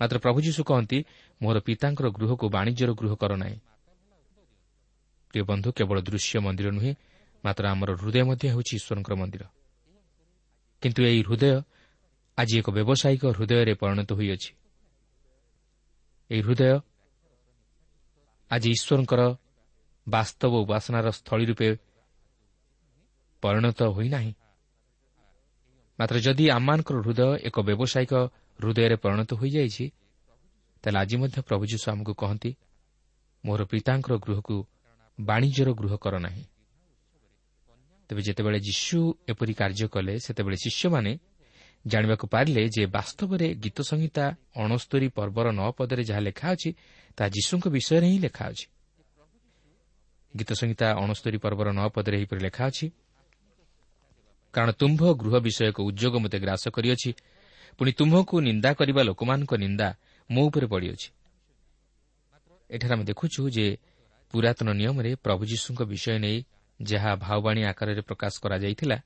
ମାତ୍ର 0.00 0.18
ପ୍ରଭୁ 0.18 0.38
ଯୀଶୁ 0.40 0.64
କହନ୍ତି 0.64 1.04
ମୋର 1.42 1.56
ପିତାଙ୍କର 1.60 2.06
ଗୃହକୁ 2.10 2.48
ବାଣିଜ୍ୟର 2.48 2.90
ଗୃହ 2.94 3.14
କର 3.16 3.36
ନାହିଁ। 3.36 3.58
ପ୍ରିୟ 5.30 5.42
ବନ୍ଧୁ 5.42 5.72
କେବଳ 5.72 6.00
ଦୃଶ୍ୟ 6.00 6.40
ମନ୍ଦିର 6.40 6.68
ନୁହେଁ 6.70 6.94
ମାତ୍ର 7.44 7.64
ଆମର 7.68 7.90
ହୃଦୟ 7.96 8.22
ମଧ୍ୟ 8.24 8.48
ହେଉଛି 8.48 8.72
ଈଶ୍ୱରଙ୍କର 8.76 9.14
ମନ୍ଦିର। 9.14 9.44
କିନ୍ତୁ 10.82 11.00
ଏହି 11.04 11.22
ହୃଦୟ 11.22 11.62
ଆଜି 12.38 12.54
ଏକ 12.58 12.70
ବ୍ୟବସାୟିକ 12.70 13.22
ହୃଦୟରେ 13.36 13.74
ପରିଣତ 13.74 14.10
ହୋଇଅଛି। 14.12 14.59
ଏହି 16.30 16.42
ହୃଦୟ 16.46 16.72
ଆଜି 18.50 18.68
ଈଶ୍ୱରଙ୍କର 18.76 19.22
ବାସ୍ତବ 20.06 20.52
ଉପାସନାର 20.64 21.06
ସ୍ଥଳୀ 21.10 21.44
ରୂପେ 21.50 21.68
ପରିଣତ 23.42 23.80
ହୋଇନାହିଁ। 23.96 24.32
ମାତ୍ର 25.98 26.16
ଯଦି 26.26 26.44
ଆମମାନଙ୍କର 26.50 26.96
ହୃଦୟ 27.04 27.30
ଏକ 27.48 27.56
ବ୍ୟବସାୟିକ 27.68 28.12
ହୃଦୟରେ 28.58 28.96
ପରିଣତ 29.04 29.30
ହୋଇଯାଇଛି 29.40 29.86
ତାହେଲେ 30.84 30.98
ଆଜି 31.02 31.16
ମଧ୍ୟ 31.22 31.38
ପ୍ରଭୁ 31.48 31.64
ଯୀଶୁ 31.72 31.86
ଆମକୁ 31.92 32.12
କହନ୍ତି 32.22 32.50
ମୋର 33.44 33.60
ପିତାଙ୍କର 33.70 34.14
ଗୃହକୁ 34.24 34.56
ବାଣିଜ୍ୟର 35.18 35.68
ଗୃହ 35.80 35.92
କର 36.04 36.14
ନାହିଁ। 36.18 36.44
ତେବେ 38.10 38.22
ଯେତେବେଳେ 38.26 38.58
ଯୀଶୁ 38.68 38.98
ଏପରି 39.28 39.54
କାର୍ଯ୍ୟ 39.54 39.86
କଲେ 39.94 40.14
ସେତେବେଳେ 40.18 40.56
ଶିଷ୍ୟମାନେ 40.56 41.12
ଜାଣିବାକୁ 41.84 42.26
ପାରିଲେ 42.26 42.62
ଯେ 42.68 42.84
ବାସ୍ତବରେ 42.86 43.46
ଗୀତ 43.54 43.78
ସଂହିତା 43.80 44.24
ଅଣସ୍ତରୀ 44.56 45.08
ପର୍ବର 45.16 45.46
ନଅ 45.52 45.70
ପଦରେ 45.78 46.02
ଯାହା 46.04 46.20
ଲେଖା 46.20 46.46
ଅଛି 46.54 46.70
ତାହା 47.16 47.28
ଯୀଶୁଙ୍କ 47.36 47.64
ବିଷୟରେ 47.68 48.06
ହିଁ 48.12 48.18
ଲେଖା 48.18 48.44
ଅଛି। 48.52 48.66
ଗୀତ 50.34 50.50
ସଂହିତା 50.52 50.86
ଅଣସ୍ତରୀ 51.02 51.38
ପର୍ବର 51.44 51.68
ନଅ 51.72 51.88
ପଦରେ 51.94 52.14
ଏହିପରି 52.18 52.40
ଲେଖା 52.40 52.62
ଅଛି 52.70 52.86
କାରଣ 54.54 54.70
ତୁମ୍ଭ 54.80 55.02
ଗୃହ 55.20 55.34
ବିଷୟକ 55.46 55.76
ଉଦ୍ୟୋଗ 55.88 56.14
ମୋତେ 56.24 56.38
ଗ୍ରାସ 56.44 56.64
କରିଅଛି 56.76 57.10
ପୁଣି 57.78 57.90
ତୁମ୍ଭକୁ 57.98 58.34
ନିନ୍ଦା 58.48 58.70
କରିବା 58.78 59.02
ଲୋକମାନଙ୍କ 59.08 59.52
ନିନ୍ଦା 59.64 59.88
ମୋ 60.30 60.42
ଉପରେ 60.48 60.66
ପଡ଼ିଅଛି। 60.72 61.08
ଏଠାରେ 62.70 62.92
ଆମେ 62.94 63.04
ଦେଖୁଛୁ 63.10 63.40
ଯେ 63.56 63.66
ପୁରାତନ 64.30 64.68
ନିୟମରେ 64.80 65.10
ପ୍ରଭୁ 65.24 65.42
ଯୀଶୁଙ୍କ 65.50 65.80
ବିଷୟ 65.90 66.18
ନେଇ 66.24 66.38
ଯାହା 66.80 67.10
ଭାଓବାଣୀ 67.24 67.62
ଆକାରରେ 67.70 68.02
ପ୍ରକାଶ 68.08 68.34
କରାଯାଇଥିଲା 68.42 68.98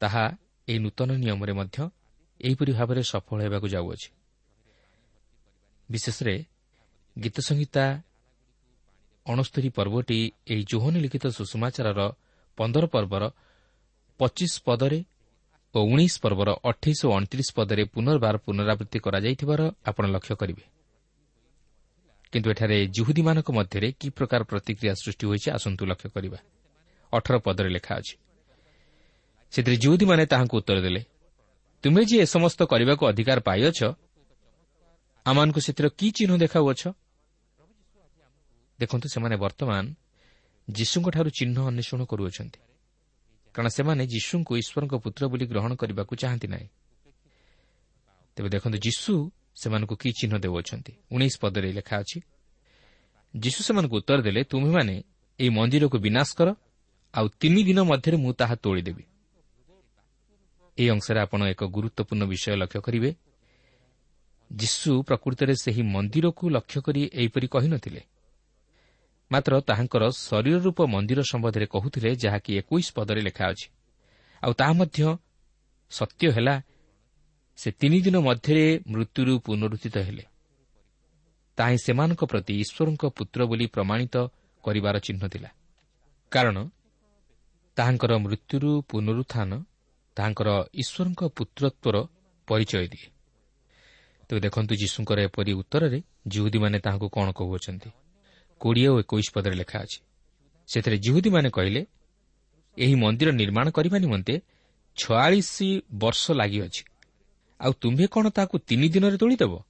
ତାହା 0.00 0.24
ଏହି 0.68 0.78
ନୂତନ 0.78 1.10
ନିୟମରେ 1.22 1.52
ମଧ୍ୟ 1.52 1.76
ଏହିପରି 2.40 2.72
ଭାବରେ 2.72 3.02
ସଫଳ 3.02 3.38
ହେବାକୁ 3.44 3.66
ଯାଉଅଛି। 3.74 4.08
ବିଶେଷରେ 5.88 6.34
ଗୀତ 7.16 7.36
ସଂହିତା 7.40 7.84
ଅଣସ୍ତରୀ 9.26 9.68
ପର୍ବଟି 9.68 10.18
ଏହି 10.52 10.62
ଜୋହନ 10.70 10.94
ଲିଖିତ 11.04 11.24
ସୁଷମାଚାରର 11.38 12.00
ପନ୍ଦର 12.58 12.84
ପର୍ବର 12.94 13.22
ପଚିଶ 14.20 14.52
ପଦରେ 14.66 15.00
ଓ 15.74 15.78
ଉଣେଇଶ 15.92 16.14
ପର୍ବର 16.24 16.48
ଅଠେଇଶ 16.64 17.00
ଓ 17.08 17.10
ଅଣତିରିଶ 17.18 17.48
ପଦରେ 17.58 17.82
ପୁନର୍ବାର 17.94 18.34
ପୁନରାବୃତ୍ତି 18.46 18.98
କରାଯାଇଥିବାର 19.04 19.60
ଆପଣ 19.88 20.04
ଲକ୍ଷ୍ୟ 20.14 20.34
କରିବେ। 20.40 20.64
କିନ୍ତୁ 22.32 22.48
ଏଠାରେ 22.50 22.78
ଜୁହୁଦୀମାନଙ୍କ 22.96 23.48
ମଧ୍ୟରେ 23.58 23.88
କି 24.00 24.08
ପ୍ରକାର 24.10 24.40
ପ୍ରତିକ୍ରିୟା 24.50 24.94
ସୃଷ୍ଟି 25.02 25.24
ହୋଇଛି 25.30 25.48
ଆସନ୍ତୁ 25.56 25.82
ଲକ୍ଷ୍ୟ 25.90 26.08
କରିବା। 26.14 26.38
ଅଠର 27.12 27.34
ପଦରେ 27.46 27.70
ଲେଖା 27.76 27.92
ଅଛି 28.00 28.14
ସେଥିରେ 29.52 29.76
ଜୁହୁଦୀମାନେ 29.82 30.24
ତାହାଙ୍କୁ 30.32 30.54
ଉତ୍ତର 30.60 30.78
ଦେଲେ 30.86 31.02
ତୁମେ 31.84 32.02
ଯେ 32.08 32.16
ଏ 32.22 32.26
ସମସ୍ତ 32.34 32.60
କରିବାକୁ 32.72 33.02
ଅଧିକାର 33.10 33.38
ପାଇଅଛ 33.48 33.80
ଆମମାନଙ୍କୁ 35.26 35.60
ସେଥିର 35.66 35.86
କି 35.98 36.08
ଚିହ୍ନ 36.16 36.32
ଦେଖାଉଅଛ? 36.44 36.82
ଦେଖନ୍ତୁ 38.78 39.06
ସେମାନେ 39.14 39.36
ବର୍ତ୍ତମାନ 39.44 39.84
ଯୀଶୁଙ୍କଠାରୁ 40.68 41.28
ଚିହ୍ନ 41.38 41.56
ଅନ୍ୱେଷଣ 41.70 42.00
କରୁଅଛନ୍ତି 42.10 42.60
କାରଣ 43.54 43.68
ସେମାନେ 43.78 44.02
ଯୀଶୁଙ୍କୁ 44.14 44.52
ଈଶ୍ୱରଙ୍କ 44.62 44.94
ପୁତ୍ର 45.04 45.22
ବୋଲି 45.32 45.44
ଗ୍ରହଣ 45.50 45.72
କରିବାକୁ 45.80 46.12
ଚାହାନ୍ତି 46.22 46.48
ନାହିଁ। 46.54 46.68
ତେବେ 48.36 48.48
ଦେଖନ୍ତୁ 48.54 48.78
ଯୀଶୁ 48.86 49.12
ସେମାନଙ୍କୁ 49.60 49.94
କି 50.02 50.08
ଚିହ୍ନ 50.18 50.34
ଦେଉଅଛନ୍ତି? 50.44 50.92
ଉଣେଇଶ 51.14 51.34
ପଦରେ 51.42 51.68
ଲେଖା 51.78 51.94
ଅଛି 52.02 52.18
ଯୀଶୁ 53.34 53.60
ସେମାନଙ୍କୁ 53.66 53.94
ଉତ୍ତର 54.00 54.18
ଦେଲେ 54.26 54.40
ତୁମେମାନେ 54.50 54.94
ଏହି 55.38 55.50
ମନ୍ଦିରକୁ 55.58 55.96
ବିନାଶ 56.06 56.28
କର 56.38 56.48
ଆଉ 57.14 57.26
ତିନି 57.40 57.60
ଦିନ 57.68 57.78
ମଧ୍ୟରେ 57.90 58.16
ମୁଁ 58.24 58.32
ତାହା 58.40 58.54
ତୋଳିଦେବି। 58.64 59.04
ଏହି 60.78 60.88
ଅଂଶରେ 60.90 61.20
ଆପଣ 61.20 61.40
ଏକ 61.48 61.64
ଗୁରୁତ୍ୱପୂର୍ଣ୍ଣ 61.64 62.24
ବିଷୟ 62.24 62.56
ଲକ୍ଷ୍ୟ 62.56 62.80
କରିବେ। 62.80 63.10
ଯୀଶୁ 64.52 65.02
ପ୍ରକୃତରେ 65.02 65.54
ସେହି 65.54 65.82
ମନ୍ଦିରକୁ 65.82 66.44
ଲକ୍ଷ୍ୟ 66.48 66.80
କରି 66.82 67.10
ଏହିପରି 67.14 67.46
କହିନଥିଲେ। 67.48 68.00
ମାତ୍ର 69.30 69.60
ତାହାଙ୍କର 69.60 70.10
ଶରୀର 70.10 70.56
ରୂପ 70.58 70.78
ମନ୍ଦିର 70.86 71.20
ସମ୍ବନ୍ଧରେ 71.22 71.66
କହୁଥିଲେ 71.66 72.10
ଯାହାକି 72.16 72.50
ଏକୋଇଶ 72.58 72.88
ପଦରେ 72.94 73.20
ଲେଖା 73.20 73.44
ଅଛି। 73.48 73.68
ଆଉ 74.42 74.52
ତାହା 74.52 74.72
ମଧ୍ୟ 74.72 75.18
ସତ୍ୟ 75.90 76.30
ହେଲା 76.30 76.62
ସେ 77.56 77.68
ତିନିଦିନ 77.70 78.16
ମଧ୍ୟରେ 78.18 78.64
ମୃତ୍ୟୁରୁ 78.86 79.38
ପୁନରୁଦ୍ଧିତ 79.38 79.96
ହେଲେ। 79.98 80.24
ତାହା 81.56 81.76
ସେମାନଙ୍କ 81.76 82.22
ପ୍ରତି 82.24 82.54
ଈଶ୍ୱରଙ୍କ 82.62 83.02
ପୁତ୍ର 83.06 83.40
ବୋଲି 83.46 83.66
ପ୍ରମାଣିତ 83.66 84.16
କରିବାର 84.64 84.96
ଚିହ୍ନ 84.98 85.22
ଥିଲା। 85.28 85.50
କାରଣ 86.32 86.56
ତାହାଙ୍କର 87.76 88.12
ମୃତ୍ୟୁରୁ 88.18 88.70
ପୁନରୁତ୍ଥାନ 88.88 89.50
ତାହାଙ୍କର 90.18 90.64
ଈଶ୍ୱରଙ୍କ 90.74 91.24
ପୁତ୍ରତ୍ୱର 91.24 92.06
ପରିଚୟ 92.46 92.88
ଦିଏ। 92.88 93.10
ତେବେ 94.28 94.40
ଦେଖନ୍ତୁ 94.40 94.74
ଯୀଶୁଙ୍କର 94.74 95.18
ଏପରି 95.20 95.52
ଉତ୍ତରରେ 95.52 96.02
ଜିହୁଦୀମାନେ 96.28 96.78
ତାହାଙ୍କୁ 96.78 97.08
କ'ଣ 97.08 97.32
କହୁଅଛନ୍ତି। 97.32 97.90
କୋଡ଼ିଏ 98.60 98.88
ଓ 98.88 99.00
ଏକୋଇଶ 99.00 99.26
ପଦରେ 99.34 99.54
ଲେଖା 99.54 99.78
ଅଛି। 99.78 100.00
ସେଥିରେ 100.66 100.98
ଜିହୁଦୀମାନେ 100.98 101.50
କହିଲେ 101.50 101.86
ଏହି 102.78 102.94
ମନ୍ଦିର 102.94 103.32
ନିର୍ମାଣ 103.32 103.70
କରିବା 103.70 103.98
ନିମନ୍ତେ 103.98 104.40
ଛୟାଳିଶ 104.96 105.82
ବର୍ଷ 105.98 106.30
ଲାଗିଅଛି। 106.30 106.84
ଆଉ 107.60 107.72
ତୁମ୍ଭେ 107.72 108.06
କ'ଣ 108.06 108.28
ତାହାକୁ 108.28 108.58
ତିନି 108.58 108.88
ଦିନରେ 108.88 109.16
ତୋଳିଦେବ? 109.16 109.62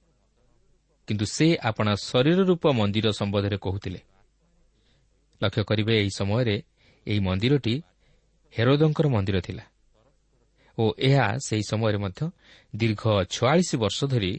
କିନ୍ତୁ 1.07 1.25
ସେ 1.25 1.57
ଆପଣା 1.57 1.95
ଶରୀର 1.95 2.39
ରୂପ 2.43 2.67
ମନ୍ଦିର 2.67 3.11
ସମ୍ବନ୍ଧରେ 3.11 3.57
କହୁଥିଲେ। 3.57 3.99
ଲକ୍ଷ୍ୟ 5.43 5.63
କରିବେ 5.63 5.93
ଏହି 5.99 6.09
ସମୟରେ 6.09 6.63
ଏହି 7.07 7.19
ମନ୍ଦିରଟି 7.19 7.81
ହେରୋଦଙ୍କର 8.57 9.07
ମନ୍ଦିର 9.07 9.41
ଥିଲା। 9.41 9.63
ଓ 10.79 10.83
ଏହା 10.99 11.25
ସେହି 11.45 11.63
ସମୟରେ 11.71 11.97
ମଧ୍ୟ 11.97 12.21
ଦୀର୍ଘ 12.73 13.03
ଛୟାଳିଶ 13.35 13.69
ବର୍ଷ 13.75 13.99
ଧରି 14.05 14.33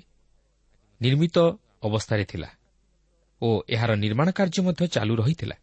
ନିର୍ମିତ 1.01 1.37
ଅବସ୍ଥାରେ 1.87 2.25
ଥିଲା 2.25 2.49
ଓ 3.43 3.49
ଏହାର 3.75 3.91
ନିର୍ମାଣ 4.05 4.29
କାର୍ଯ୍ୟ 4.31 4.61
ମଧ୍ୟ 4.67 4.83
ଚାଲୁ 4.95 5.15
ରହିଥିଲା। 5.21 5.57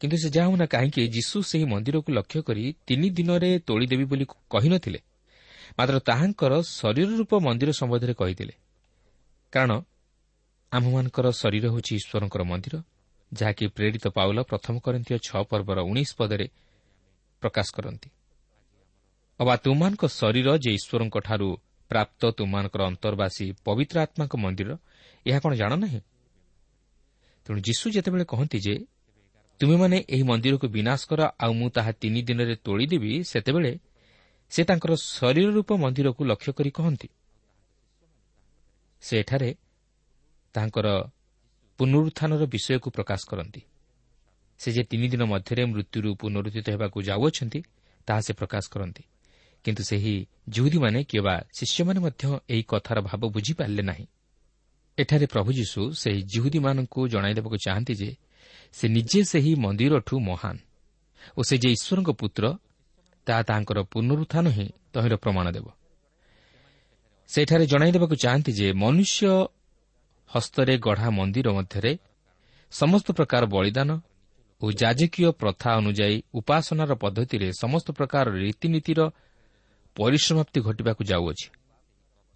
କିନ୍ତୁ 0.00 0.16
ସେ 0.22 0.28
ଯାଉନା 0.36 0.66
କାହିଁକି 0.66 1.02
ଯୀଶୁ 1.08 1.36
ସେହି 1.50 1.64
ମନ୍ଦିରକୁ 1.72 2.08
ଲକ୍ଷ୍ୟ 2.18 2.40
କରି 2.42 2.64
ତିନି 2.86 3.08
ଦିନରେ 3.10 3.50
ତୋଳିଦେବି 3.66 4.04
ବୋଲି 4.04 4.24
କହିନଥିଲେ 4.50 5.00
ମାତ୍ର 5.78 5.96
ତାହାଙ୍କର 6.08 6.52
ଶରୀର 6.78 7.10
ରୂପ 7.20 7.32
ମନ୍ଦିର 7.46 7.70
ସମ୍ବନ୍ଧରେ 7.80 8.14
କହିଥିଲେ। 8.14 8.54
କାରଣ 9.52 9.72
ଆମ୍ଭମାନଙ୍କର 10.72 11.26
ଶରୀର 11.40 11.64
ହେଉଛି 11.72 11.92
ଈଶ୍ୱରଙ୍କର 12.00 12.42
ମନ୍ଦିର 12.42 12.74
ଯାହାକି 13.32 13.64
ପ୍ରେରିତ 13.76 14.04
ପାଉଲ 14.16 14.38
ପ୍ରଥମ 14.50 14.74
କରନ୍ତି 14.84 15.10
ଛଅ 15.26 15.42
ପର୍ବର 15.50 15.78
ଉଣେଇଶ 15.90 16.10
ପଦରେ 16.18 16.46
ପ୍ରକାଶ 17.42 17.68
କରନ୍ତି। 17.76 18.08
ଅବା 19.40 19.56
ତୁମାନଙ୍କ 19.56 20.02
ଶରୀର 20.06 20.48
ଯେ 20.58 20.70
ଈଶ୍ୱରଙ୍କଠାରୁ 20.70 21.48
ପ୍ରାପ୍ତ 21.90 22.22
ତୁମାନଙ୍କର 22.30 22.82
ଅନ୍ତର୍ବାସୀ 22.82 23.46
ପବିତ୍ର 23.64 23.96
ଆତ୍ମାଙ୍କ 24.00 24.34
ମନ୍ଦିର 24.36 24.70
ଏହା 25.26 25.38
କ'ଣ 25.38 25.52
ଜାଣ 25.54 25.72
ନାହିଁ? 25.74 26.00
ତେଣୁ 27.46 27.58
ଯୀଶୁ 27.60 27.86
ଯେତେବେଳେ 27.90 28.24
କହନ୍ତି 28.24 28.58
ଯେ 28.66 28.74
ତୁମେମାନେ 29.60 29.96
ଏହି 30.08 30.22
ମନ୍ଦିରକୁ 30.22 30.66
ବିନାଶ 30.68 31.00
କର 31.06 31.20
ଆଉ 31.40 31.52
ମୁଁ 31.52 31.68
ତାହା 31.70 31.92
ତିନି 31.92 32.20
ଦିନରେ 32.22 32.54
ତୋଳିଦେବି 32.56 33.10
ସେତେବେଳେ 33.22 33.72
ସେ 34.52 34.60
ତାଙ୍କର 34.64 34.92
ଶରୀର 35.02 35.48
ରୂପ 35.50 35.70
ମନ୍ଦିରକୁ 35.72 36.22
ଲକ୍ଷ୍ୟ 36.24 36.52
କରି 36.52 36.70
କହନ୍ତି। 36.70 37.08
ସେଠାରେ 39.02 39.50
ତାଙ୍କର 40.54 40.86
ପୁନରୁତ୍ଥାନର 41.78 42.42
ବିଷୟକୁ 42.46 42.88
ପ୍ରକାଶ 42.90 43.20
କରନ୍ତି। 43.30 43.60
ସେ 44.60 44.68
ଯେ 44.72 44.82
ତିନି 44.84 45.06
ଦିନ 45.08 45.22
ମଧ୍ୟରେ 45.22 45.62
ମୃତ୍ୟୁରୁ 45.64 46.10
ପୁନରୁଦ୍ଧିତ 46.14 46.66
ହେବାକୁ 46.70 46.98
ଯାଉଅଛନ୍ତି 47.02 47.60
ତାହା 48.06 48.20
ସେ 48.20 48.32
ପ୍ରକାଶ 48.32 48.64
କରନ୍ତି। 48.70 49.02
କିନ୍ତୁ 49.64 49.82
ସେହି 49.82 50.14
ଜୁହୁଦୀମାନେ 50.48 51.00
କିମ୍ବା 51.04 51.34
ଶିଷ୍ୟମାନେ 51.58 52.00
ମଧ୍ୟ 52.00 52.24
ଏହି 52.52 52.62
କଥାର 52.62 52.98
ଭାବ 53.00 53.22
ବୁଝିପାରିଲେ 53.34 53.82
ନାହିଁ। 53.82 54.06
ଏଠାରେ 54.98 55.26
ପ୍ରଭୁ 55.26 55.50
ଯୀଶୁ 55.52 55.80
ସେହି 55.92 56.20
ଜୁହୁଦୀମାନଙ୍କୁ 56.32 57.00
ଜଣାଇଦେବାକୁ 57.08 57.56
ଚାହାନ୍ତି 57.66 57.94
ଯେ 57.94 58.10
ସେ 58.72 58.84
ନିଜେ 58.88 59.20
ସେହି 59.32 59.52
ମନ୍ଦିରଠୁ 59.54 60.14
ମହାନ 60.20 60.56
ଓ 61.38 61.40
ସେ 61.48 61.54
ଯେ 61.62 61.68
ଈଶ୍ୱରଙ୍କ 61.76 62.10
ପୁତ୍ର 62.20 62.44
ତାହା 63.26 63.42
ତାହାଙ୍କର 63.42 63.78
ପୁନରୁତ୍ଥାନ 63.92 64.46
ହିଁ 64.48 64.66
ତହିଁର 64.92 65.14
ପ୍ରମାଣ 65.16 65.46
ଦେବ। 65.50 65.66
ସେଠାରେ 67.30 67.64
ଜଣାଇଦେବାକୁ 67.66 68.14
ଚାହାନ୍ତି 68.16 68.52
ଯେ 68.52 68.68
ମନୁଷ୍ୟ 68.72 69.20
ହସ୍ତରେ 70.30 70.74
ଗଢ଼ା 70.78 71.08
ମନ୍ଦିର 71.10 71.48
ମଧ୍ୟରେ 71.52 71.92
ସମସ୍ତ 72.72 73.08
ପ୍ରକାର 73.12 73.42
ବଳିଦାନ 73.46 73.90
ଓ 74.60 74.66
ଯାଜକୀୟ 74.72 75.30
ପ୍ରଥା 75.40 75.70
ଅନୁଯାୟୀ 75.80 76.16
ଉପାସନାର 76.34 76.92
ପଦ୍ଧତିରେ 77.02 77.48
ସମସ୍ତ 77.62 77.88
ପ୍ରକାର 77.98 78.24
ରୀତିନୀତିର 78.44 79.00
ପରିସମାପ୍ତି 79.96 80.58
ଘଟିବାକୁ 80.60 81.02
ଯାଉଅଛି 81.04 81.48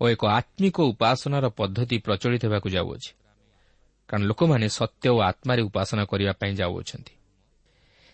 ଓ 0.01 0.09
ଏକ 0.09 0.23
ଆତ୍ମିକ 0.27 0.77
ଉପାସନାର 0.81 1.49
ପଦ୍ଧତି 1.49 1.97
ପ୍ରଚଳିତ 1.99 2.43
ହେବାକୁ 2.47 2.69
ଯାଉଅଛି। 2.69 3.11
କାରଣ 4.09 4.25
ଲୋକମାନେ 4.25 4.67
ସତ୍ୟ 4.69 5.09
ଓ 5.09 5.19
ଆତ୍ମାରେ 5.21 5.63
ଉପାସନା 5.63 6.05
କରିବା 6.05 6.33
ପାଇଁ 6.33 6.53
ଯାଉଅଛନ୍ତି। 6.55 7.15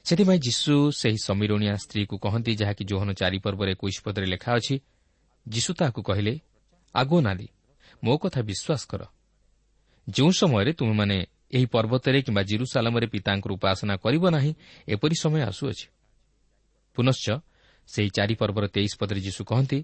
ସେଥିପାଇଁ 0.05 0.39
ଯୀଶୁ 0.39 0.75
ସେହି 0.91 1.19
ସମୀରଣିଆ 1.25 1.75
ସ୍ତ୍ରୀକୁ 1.77 2.15
କହନ୍ତି 2.19 2.53
ଯାହାକି 2.55 2.83
ଜୋହନ 2.85 3.09
ଚାରିପର୍ବରେ 3.13 3.71
ଏକୋଇଶ 3.73 3.97
ପଦରେ 4.05 4.27
ଲେଖା 4.27 4.51
ଅଛି 4.55 4.75
ଯୀଶୁ 5.49 5.71
ତାହାକୁ 5.75 6.01
କହିଲେ 6.03 6.35
ଆଗୋ 6.95 7.19
ନାରୀ 7.21 7.49
ମୋ 8.05 8.15
କଥା 8.17 8.41
ବିଶ୍ୱାସ 8.43 8.83
କର। 8.91 9.03
ଯେଉଁ 10.09 10.31
ସମୟରେ 10.31 10.73
ତୁମେମାନେ 10.73 11.17
ଏହି 11.53 11.67
ପର୍ବତରେ 11.67 12.19
କିମ୍ବା 12.23 12.43
ଜିରୁସାଲାମରେ 12.43 13.07
ପିତାଙ୍କର 13.07 13.51
ଉପାସନା 13.53 13.95
କରିବ 13.97 14.25
ନାହିଁ 14.31 14.53
ଏପରି 14.89 15.17
ସମୟ 15.21 15.41
ଆସୁଅଛି। 15.43 15.87
ପୁନଶ୍ଚ 16.97 17.27
ସେହି 17.93 18.11
ଚାରିପର୍ବର 18.17 18.65
ତେଇଶ 18.67 18.93
ପଦରେ 19.01 19.21
ଯୀଶୁ 19.21 19.43
କହନ୍ତି 19.45 19.79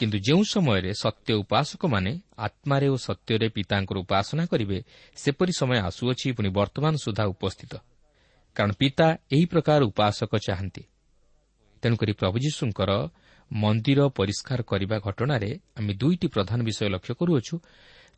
କିନ୍ତୁ 0.00 0.18
ଯେଉଁ 0.18 0.42
ସମୟରେ 0.44 0.90
ସତ୍ୟ 0.94 1.30
ଉପାସକମାନେ 1.42 2.12
ଆତ୍ମାରେ 2.38 2.86
ଓ 2.88 2.96
ସତ୍ୟରେ 2.96 3.48
ପିତାଙ୍କର 3.48 3.96
ଉପାସନା 3.98 4.44
କରିବେ 4.46 4.78
ସେପରି 5.16 5.52
ସମୟ 5.60 5.78
ଆସୁଅଛି 5.88 6.26
ପୁଣି 6.36 6.48
ବର୍ତ୍ତମାନ 6.48 6.94
ସୁଦ୍ଧା 7.04 7.24
ଉପସ୍ଥିତ। 7.24 7.72
କାରଣ 8.56 8.72
ପିତା 8.72 9.06
ଏହି 9.32 9.44
ପ୍ରକାର 9.44 9.80
ଉପାସକ 9.84 10.32
ଚାହାନ୍ତି। 10.46 10.82
ତେଣୁକରି 11.82 12.12
ପ୍ରଭୁ 12.12 12.36
ଯୀଶୁଙ୍କର 12.38 12.90
ମନ୍ଦିର 13.52 14.00
ପରିଷ୍କାର 14.08 14.60
କରିବା 14.62 14.96
ଘଟଣାରେ 14.98 15.50
ଆମେ 15.76 15.92
ଦୁଇଟି 15.94 16.26
ପ୍ରଧାନ 16.28 16.58
ବିଷୟ 16.62 16.88
ଲକ୍ଷ୍ୟ 16.88 17.14
କରୁଅଛୁ। 17.14 17.54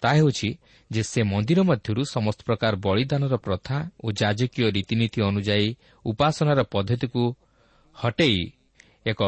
ତାହା 0.03 0.15
ହେଉଛି 0.15 0.49
ଯେ 0.91 1.03
ସେ 1.03 1.21
ମନ୍ଦିର 1.23 1.61
ମଧ୍ୟରୁ 1.63 2.03
ସମସ୍ତ 2.05 2.41
ପ୍ରକାର 2.45 2.73
ବଳିଦାନର 2.77 3.35
ପ୍ରଥା 3.37 3.77
ଓ 4.05 4.07
ଯାଜକୀୟ 4.13 4.65
ରୀତିନୀତି 4.77 5.19
ଅନୁଯାୟୀ 5.23 5.69
ଉପାସନାର 6.05 6.61
ପଦ୍ଧତିକୁ 6.73 7.23
ହଟେଇ 7.97 8.39
ଏକ 9.07 9.23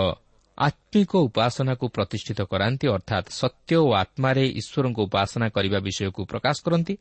ଆତ୍ମିକ 0.58 1.12
ଉପାସନାକୁ 1.28 1.84
ପ୍ରତିଷ୍ଠିତ 1.96 2.40
କରାନ୍ତି 2.52 2.86
ଅର୍ଥାତ୍ 2.88 3.26
ସତ୍ୟ 3.30 3.74
ଓ 3.84 3.88
ଆତ୍ମାରେ 4.02 4.44
ଈଶ୍ୱରଙ୍କ 4.60 4.98
ଉପାସନା 5.08 5.46
କରିବା 5.48 5.78
ବିଷୟକୁ 5.78 6.20
ପ୍ରକାଶ 6.32 6.56
କରନ୍ତି 6.66 6.94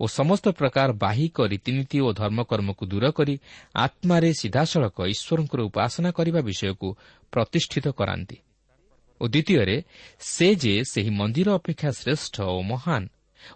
ଓ 0.00 0.04
ସମସ୍ତ 0.18 0.46
ପ୍ରକାର 0.60 0.88
ବାହିକ 1.04 1.36
ରୀତିନୀତି 1.52 1.98
ଓ 2.00 2.08
ଧର୍ମକର୍ମକୁ 2.12 2.84
ଦୂର 2.86 3.04
କରି 3.18 3.34
ଆତ୍ମାରେ 3.76 4.28
ସିଧାସଳଖ 4.40 4.96
ଈଶ୍ୱରଙ୍କର 5.14 5.60
ଉପାସନା 5.70 6.10
କରିବା 6.18 6.40
ବିଷୟକୁ 6.48 6.88
ପ୍ରତିଷ୍ଠିତ 7.32 7.86
କରାନ୍ତି। 7.98 8.36
ଓ 9.20 9.24
ଦ୍ୱିତୀୟରେ 9.28 9.76
ସେ 10.20 10.48
ଯେ 10.54 10.74
ସେହି 10.84 11.10
ମନ୍ଦିର 11.10 11.48
ଅପେକ୍ଷା 11.54 11.90
ଶ୍ରେଷ୍ଠ 12.00 12.36
ଓ 12.56 12.60
ମହାନ 12.62 13.02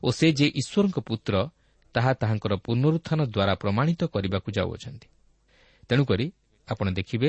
ଓ 0.03 0.09
ସେ 0.19 0.27
ଯେ 0.39 0.47
ଈଶ୍ୱରଙ୍କ 0.61 0.99
ପୁତ୍ର 1.09 1.35
ତାହା 1.95 2.13
ତାହାଙ୍କର 2.21 2.53
ପୁନରୁତ୍ଥାନ 2.67 3.21
ଦ୍ୱାରା 3.35 3.55
ପ୍ରମାଣିତ 3.55 4.01
କରିବାକୁ 4.15 4.49
ଯାଉଅଛନ୍ତି। 4.59 5.09
ତେଣୁକରି 5.89 6.27
ଆପଣ 6.69 6.87
ଦେଖିବେ 6.91 7.29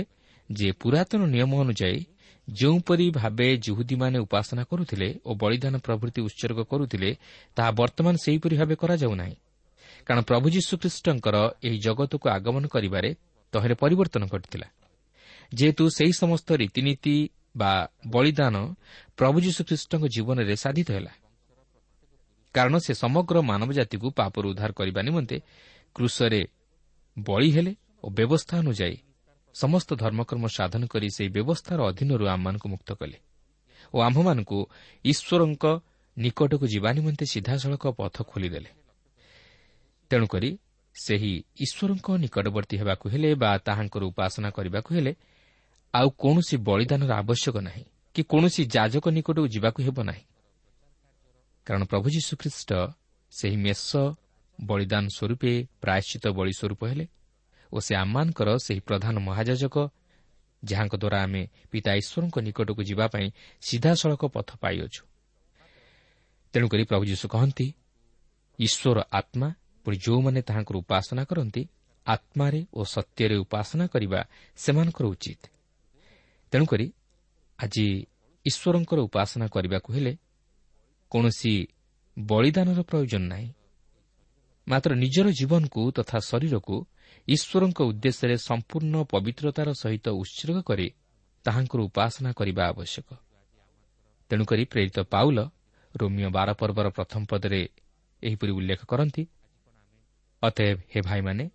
ଯେ 0.49 0.71
ପୁରାତନ 0.71 1.21
ନିୟମ 1.25 1.51
ଅନୁଯାୟୀ 1.63 1.99
ଯେଉଁପରି 2.47 3.05
ଭାବେ 3.09 3.47
ଜୁହୁଦୀମାନେ 3.57 4.17
ଉପାସନା 4.19 4.63
କରୁଥିଲେ 4.63 5.09
ଓ 5.25 5.31
ବଳିଦାନ 5.35 5.75
ପ୍ରଭୃତି 5.77 6.19
ଉତ୍ସର୍ଗ 6.21 6.59
କରୁଥିଲେ 6.63 7.09
ତାହା 7.55 7.71
ବର୍ତ୍ତମାନ 7.71 8.15
ସେହିପରି 8.15 8.55
ଭାବେ 8.57 8.75
କରାଯାଉ 8.75 9.13
ନାହିଁ 9.15 9.35
କାରଣ 10.07 10.21
ପ୍ରଭୁ 10.23 10.47
ଯୀଶୁଖ୍ରୀଷ୍ଟଙ୍କର 10.49 11.35
ଏହି 11.63 11.77
ଜଗତକୁ 11.77 12.25
ଆଗମନ 12.29 12.63
କରିବାରେ 12.67 13.09
ତହିଁରେ 13.53 13.75
ପରିବର୍ତ୍ତନ 13.75 14.23
ଘଟିଥିଲା। 14.25 14.67
ଯେହେତୁ 15.53 15.83
ସେହି 15.89 16.13
ସମସ୍ତ 16.13 16.47
ରୀତିନୀତି 16.53 17.15
ବା 17.57 17.71
ବଳିଦାନ 18.07 18.55
ପ୍ରଭୁ 19.17 19.37
ଯୀଶୁଖ୍ରୀଷ୍ଟଙ୍କ 19.41 20.03
ଜୀବନରେ 20.07 20.55
ସାଧିତ 20.55 20.87
ହେଲା। 20.91 21.13
କାରଣ 22.55 22.75
ସେ 22.77 22.93
ସମଗ୍ର 22.93 23.35
ମାନବ 23.41 23.69
ଜାତିକୁ 23.73 24.07
ପାପରୁ 24.11 24.45
ଉଦ୍ଧାର 24.51 24.71
କରିବା 24.71 25.01
ନିମନ୍ତେ 25.01 25.37
କୃଷରେ 25.95 26.41
ବଳି 27.17 27.49
ହେଲେ 27.51 27.73
ଓ 28.03 28.07
ବ୍ୟବସ୍ଥା 28.09 28.55
ଅନୁଯାୟୀ 28.59 28.97
ସମସ୍ତ 29.55 29.89
ଧର୍ମକର୍ମ 29.95 30.45
ସାଧନ 30.47 30.81
କରି 30.85 31.07
ସେହି 31.15 31.29
ବ୍ୟବସ୍ଥାର 31.29 31.79
ଅଧୀନରୁ 31.89 32.25
ଆମମାନଙ୍କୁ 32.27 32.67
ମୁକ୍ତ 32.73 32.89
କଲେ 32.99 33.17
ଓ 33.93 33.97
ଆମ୍ଭମାନଙ୍କୁ 34.07 34.57
ଈଶ୍ୱରଙ୍କ 35.05 35.65
ନିକଟକୁ 36.17 36.65
ଯିବା 36.73 36.89
ନିମନ୍ତେ 36.97 37.25
ସିଧାସଳଖ 37.33 37.83
ପଥ 37.99 38.15
ଖୋଲିଦେଲେ। 38.31 38.69
ତେଣୁକରି 40.11 40.49
ସେହି 40.95 41.33
ଈଶ୍ୱରଙ୍କ 41.65 42.07
ନିକଟବର୍ତ୍ତୀ 42.23 42.75
ହେବାକୁ 42.81 43.05
ହେଲେ 43.09 43.29
ବା 43.35 43.51
ତାହାଙ୍କର 43.57 44.03
ଉପାସନା 44.11 44.49
କରିବାକୁ 44.49 44.89
ହେଲେ 44.97 45.13
ଆଉ 45.93 46.07
କୌଣସି 46.23 46.55
ବଳିଦାନର 46.67 47.11
ଆବଶ୍ୟକ 47.21 47.55
ନାହିଁ 47.67 47.83
କି 48.15 48.21
କୌଣସି 48.23 48.61
ଯାଜକ 48.75 49.05
ନିକଟକୁ 49.17 49.47
ଯିବାକୁ 49.55 49.79
ହେବ 49.87 49.97
ନାହିଁ। 50.09 50.23
କାରଣ 51.67 51.83
ପ୍ରଭୁ 51.83 52.07
ଯୀଶୁଖ୍ରୀଷ୍ଟ 52.15 52.71
ସେହି 53.31 53.57
ମେଷ 53.65 53.89
ବଳିଦାନ 54.59 55.03
ସ୍ୱରୂପେ 55.07 55.51
ପ୍ରାୟଶ୍ଚିତ 55.81 56.25
ବଳି 56.37 56.53
ସ୍ୱରୂପ 56.59 56.81
ହେଲେ 56.85 57.05
ଓ 57.73 57.77
ସେ 57.79 57.93
ଆମମାନଙ୍କର 57.95 58.49
ସେହି 58.57 58.79
ପ୍ରଧାନ 58.79 59.15
ମହାଯାଜକ 59.19 59.75
ଯାହାଙ୍କ 60.63 60.93
ଦ୍ୱାରା 60.95 61.19
ଆମେ 61.23 61.43
ପିତା 61.71 61.91
ଈଶ୍ୱରଙ୍କ 61.93 62.35
ନିକଟକୁ 62.39 62.81
ଯିବା 62.83 63.05
ପାଇଁ 63.07 63.27
ସିଧାସଳଖ 63.61 64.21
ପଥ 64.25 64.49
ପାଇଅଛୁ। 64.61 65.01
ତେଣୁକରି 66.53 66.83
ପ୍ରଭୁ 66.83 67.03
ଯୀଶୁ 67.05 67.25
କହନ୍ତି 67.27 67.67
ଈଶ୍ୱର 68.59 68.97
ଆତ୍ମା 69.11 69.47
ପୁଣି 69.85 69.97
ଯେଉଁମାନେ 69.97 70.39
ତାହାଙ୍କର 70.41 70.75
ଉପାସନା 70.77 71.23
କରନ୍ତି 71.23 71.61
ଆତ୍ମାରେ 72.07 72.59
ଓ 72.73 72.81
ସତ୍ୟରେ 72.83 73.35
ଉପାସନା 73.37 73.85
କରିବା 73.87 74.19
ସେମାନଙ୍କର 74.57 75.05
ଉଚିତ। 75.07 75.41
ତେଣୁକରି 76.51 76.87
ଆଜି 77.59 77.85
ଈଶ୍ୱରଙ୍କର 78.45 78.99
ଉପାସନା 78.99 79.45
କରିବାକୁ 79.47 79.89
ହେଲେ 79.93 80.13
କୌଣସି 81.11 81.53
ବଳିଦାନର 82.17 82.79
ପ୍ରୟୋଜନ 82.81 83.23
ନାହିଁ। 83.27 83.49
ମାତ୍ର 84.67 84.91
ନିଜର 84.95 85.27
ଜୀବନକୁ 85.31 85.81
ତଥା 85.91 86.17
ଶରୀରକୁ 86.19 86.75
ଈଶ୍ୱରଙ୍କ 87.27 87.79
ଉଦ୍ଦେଶ୍ୟରେ 87.81 88.35
ସମ୍ପୂର୍ଣ୍ଣ 88.37 88.95
ପବିତ୍ରତାର 89.03 89.67
ସହିତ 89.73 90.05
ଉତ୍ସର୍ଗ 90.09 90.57
କରି 90.61 90.87
ତାହାଙ୍କର 91.45 91.79
ଉପାସନା 91.81 92.29
କରିବା 92.33 92.63
ଆବଶ୍ୟକ। 92.67 93.07
ତେଣୁକରି 94.29 94.63
ପ୍ରେରିତ 94.65 94.97
ପାଉଲ 94.99 95.37
ରୋମିଓ 95.95 96.29
ବାର 96.29 96.49
ପର୍ବର 96.53 96.87
ପ୍ରଥମ 96.89 97.21
ପଦରେ 97.25 97.61
ଏହିପରି 98.23 98.51
ଉଲ୍ଲେଖ 98.51 98.81
କରନ୍ତି 98.85 99.23
ଅତଏବ 100.43 100.77
ହେ 100.91 100.99
ଭାଇମାନେ 101.01 101.45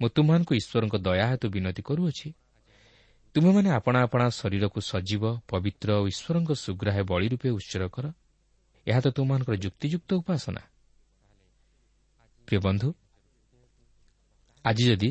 ମୁଁ 0.00 0.08
ତୁମମାନଙ୍କୁ 0.08 0.52
ଈଶ୍ୱରଙ୍କ 0.54 0.94
ଦୟା 0.96 1.26
ହେତୁ 1.30 1.46
ବିନତି 1.50 1.82
କରୁଅଛି। 1.82 2.28
ତୁମେମାନେ 3.34 3.68
ଆପଣା 3.70 3.98
ଆପଣା 4.02 4.26
ଶରୀରକୁ 4.30 4.80
ସଜୀବ 4.80 5.24
ପବିତ୍ର 5.50 5.88
ଓ 6.00 6.02
ଈଶ୍ୱରଙ୍କ 6.12 6.50
ସୁଗ୍ରାହେ 6.64 7.02
ବଳି 7.02 7.26
ରୂପେ 7.28 7.48
ଉତ୍ସର୍ଗ 7.50 7.88
କର। 7.94 8.06
ଏହା 8.86 9.00
ତ 9.00 9.06
ତୁମମାନଙ୍କର 9.16 9.56
ଯୁକ୍ତିଯୁକ୍ତ 9.56 10.10
ଉପାସନା। 10.20 10.62
ପ୍ରିୟ 12.48 12.58
ବନ୍ଧୁ 12.58 12.88
ଆଜି 14.64 14.84
ଯଦି 14.90 15.10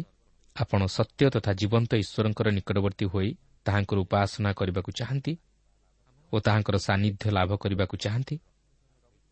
ଆପଣ 0.55 0.81
ସତ୍ୟ 0.87 1.29
ତଥା 1.35 1.51
ଜୀବନ୍ତ 1.53 1.91
ଈଶ୍ୱରଙ୍କର 2.03 2.47
ନିକଟବର୍ତ୍ତୀ 2.57 3.05
ହୋଇ 3.05 3.29
ତାହାଙ୍କର 3.65 3.97
ଉପାସନା 4.05 4.49
କରିବାକୁ 4.53 4.91
ଚାହାନ୍ତି 4.99 5.33
ଓ 6.31 6.35
ତାହାଙ୍କର 6.39 6.75
ସାନ୍ନିଧ୍ୟ 6.77 7.25
ଲାଭ 7.31 7.51
କରିବାକୁ 7.63 7.95
ଚାହାନ୍ତି 8.03 8.35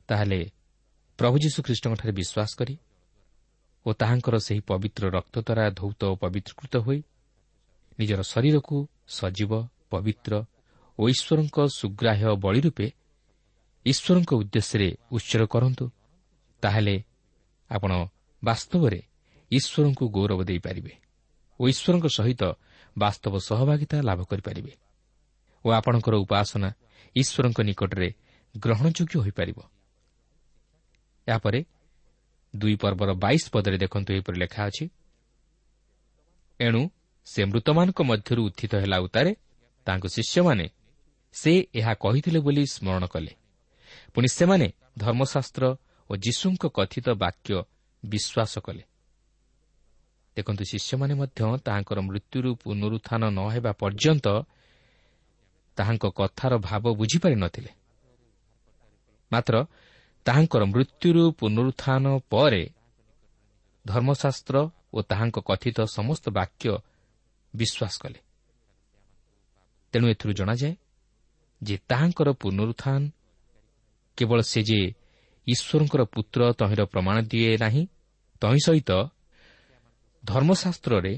ତାହେଲେ 0.10 0.40
ପ୍ରଭୁ 1.20 1.36
ଯୀଶୁଖ୍ରୀଷ୍ଟଙ୍କଠାରେ 1.44 2.12
ବିଶ୍ୱାସ 2.12 2.52
କରି 2.60 2.76
ଓ 3.86 3.90
ତାହାଙ୍କର 3.94 4.36
ସେହି 4.38 4.62
ପବିତ୍ର 4.70 5.04
ରକ୍ତ 5.18 5.36
ଦ୍ୱାରା 5.40 5.66
ଧୌତ 5.80 6.02
ଓ 6.12 6.16
ପବିତ୍ରକୃତ 6.16 6.74
ହୋଇ 6.86 7.00
ନିଜର 8.00 8.22
ଶରୀରକୁ 8.32 8.78
ସଜୀବ 9.18 9.52
ପବିତ୍ର 9.92 10.34
ଓ 11.00 11.04
ଈଶ୍ୱରଙ୍କ 11.10 11.58
ସୁଗ୍ରାହ୍ୟ 11.80 12.26
ବଳି 12.36 12.60
ରୂପେ 12.62 12.88
ଈଶ୍ୱରଙ୍କ 13.86 14.32
ଉଦ୍ଦେଶ୍ୟରେ 14.34 14.90
ଉତ୍ସର୍ଗ 15.12 15.46
କରନ୍ତୁ 15.54 15.86
ତାହେଲେ 16.64 16.96
ଆପଣ 17.70 17.92
ବାସ୍ତବରେ 18.44 19.00
ଈଶ୍ୱରଙ୍କୁ 19.58 20.06
ଗୌରବ 20.16 20.40
ଦେଇପାରିବେ 20.50 20.94
ଓ 21.60 21.64
ଈଶ୍ୱରଙ୍କ 21.72 22.06
ସହିତ 22.18 22.42
ବାସ୍ତବ 22.96 23.34
ସହଭାଗିତା 23.50 23.98
ଲାଭ 24.08 24.20
କରିପାରିବେ 24.32 24.74
ଓ 25.66 25.68
ଆପଣଙ୍କର 25.80 26.16
ଉପାସନା 26.24 26.70
ଈଶ୍ୱରଙ୍କ 27.16 27.60
ନିକଟରେ 27.70 28.10
ଗ୍ରହଣଯୋଗ୍ୟ 28.56 29.16
ହୋଇପାରିବ। 29.24 29.60
ଏହାପରେ 31.28 31.60
ଦୁଇ 32.54 32.76
ପର୍ବର 32.82 33.10
ବାଇଶ 33.24 33.44
ପଦରେ 33.54 33.78
ଦେଖନ୍ତୁ 33.84 34.10
ଏହିପରି 34.16 34.38
ଲେଖା 34.44 34.62
ଅଛି 34.70 34.86
ଏଣୁ 36.60 36.82
ସେ 37.28 37.42
ମୃତମାନଙ୍କ 37.52 38.00
ମଧ୍ୟରୁ 38.02 38.42
ଉତ୍ଥିତ 38.48 38.74
ହେଲା 38.84 38.98
ଉତ୍ତାରେ 39.06 39.32
ତାଙ୍କ 39.88 40.06
ଶିଷ୍ୟମାନେ 40.16 40.66
ସେ 41.36 41.52
ଏହା 41.80 41.94
କହିଥିଲେ 42.04 42.40
ବୋଲି 42.46 42.64
ସ୍ମରଣ 42.76 43.04
କଲେ। 43.14 43.34
ପୁଣି 44.14 44.28
ସେମାନେ 44.38 44.68
ଧର୍ମଶାସ୍ତ୍ର 44.98 45.64
ଓ 46.10 46.14
ଯୀଶୁଙ୍କ 46.16 46.64
କଥିତ 46.78 47.08
ବାକ୍ୟ 47.24 47.52
ବିଶ୍ୱାସ 48.04 48.54
କଲେ। 48.66 48.84
ଦେଖନ୍ତୁ 50.38 50.64
ଶିଷ୍ୟମାନେ 50.64 51.14
ମଧ୍ୟ 51.16 51.42
ତାହାଙ୍କର 51.66 52.00
ମୃତ୍ୟୁରୁ 52.02 52.50
ପୁନରୁତ୍ଥାନ 52.64 53.22
ନ 53.30 53.40
ହେବା 53.54 53.72
ପର୍ଯ୍ୟନ୍ତ 53.72 54.28
ତାହାଙ୍କ 55.78 56.06
କଥାର 56.12 56.54
ଭାବ 56.60 56.84
ବୁଝିପାରି 56.96 57.36
ନ 57.36 57.46
ଥିଲେ 57.48 57.72
ମାତ୍ର 59.32 59.56
ତାହାଙ୍କର 60.26 60.64
ମୃତ୍ୟୁରୁ 60.66 61.24
ପୁନରୁତ୍ଥାନ 61.40 62.04
ପରେ 62.30 62.64
ଧର୍ମଶାସ୍ତ୍ର 63.86 64.56
ଓ 64.94 65.00
ତାହାଙ୍କ 65.02 65.38
କଥିତ 65.40 65.78
ସମସ୍ତ 65.88 66.26
ବାକ୍ୟ 66.30 66.66
ବିଶ୍ୱାସ 67.54 67.94
କଲେ। 68.02 68.20
ତେଣୁ 69.94 70.06
ଏଥିରୁ 70.08 70.34
ଜଣାଯାଏ 70.34 70.74
ଯେ 71.62 71.76
ତାହାଙ୍କର 71.90 72.30
ପୁନରୁତ୍ଥାନ 72.42 73.02
କେବଳ 74.18 74.40
ସେ 74.42 74.62
ଯେ 74.64 74.80
ଈଶ୍ୱରଙ୍କର 75.48 76.02
ପୁତ୍ର 76.14 76.40
ତହିଁର 76.54 76.82
ପ୍ରମାଣ 76.86 77.18
ଦିଏ 77.22 77.52
ନାହିଁ 77.58 77.84
ତହିଁ 78.42 78.60
ସହିତ 78.66 78.92
ଧର୍ମଶାସ୍ତ୍ରରେ 80.26 81.14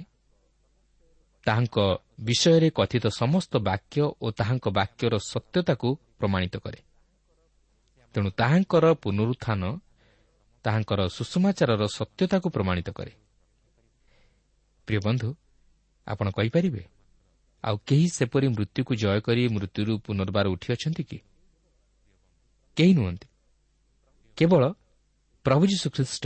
ତାହାଙ୍କ 1.45 1.77
ବିଷୟରେ 2.19 2.69
କଥିତ 2.69 3.05
ସମସ୍ତ 3.07 3.57
ବାକ୍ୟ 3.57 4.01
ଓ 4.21 4.27
ତାହାଙ୍କ 4.31 4.65
ବାକ୍ୟର 4.69 5.13
ସତ୍ୟତାକୁ 5.17 5.89
ପ୍ରମାଣିତ 6.19 6.55
କରେ। 6.57 6.79
ତେଣୁ 8.15 8.29
ତାହାଙ୍କର 8.31 8.85
ପୁନରୁତ୍ଥାନ 8.93 9.61
ତାହାଙ୍କର 10.65 10.99
ସୁଷମାଚାରର 11.07 11.83
ସତ୍ୟତାକୁ 11.87 12.47
ପ୍ରମାଣିତ 12.49 12.89
କରେ। 12.89 13.13
ପ୍ରିୟ 14.87 14.99
ବନ୍ଧୁ 14.99 15.29
ଆପଣ 16.07 16.27
କହିପାରିବେ 16.29 16.83
ଆଉ 17.63 17.77
କେହି 17.85 18.07
ସେପରି 18.09 18.47
ମୃତ୍ୟୁକୁ 18.47 18.93
ଜୟ 18.95 19.19
କରି 19.21 19.43
ମୃତ୍ୟୁରୁ 19.47 19.93
ପୁନର୍ବାର 19.97 20.45
ଉଠିଅଛନ୍ତି 20.47 21.03
କି? 21.03 21.17
କେହି 22.77 22.93
ନୁହନ୍ତି। 22.93 23.27
କେବଳ 24.37 24.63
ପ୍ରଭୁ 25.45 25.63
ଯୀଶୁଖ୍ରୀଷ୍ଟ 25.65 26.25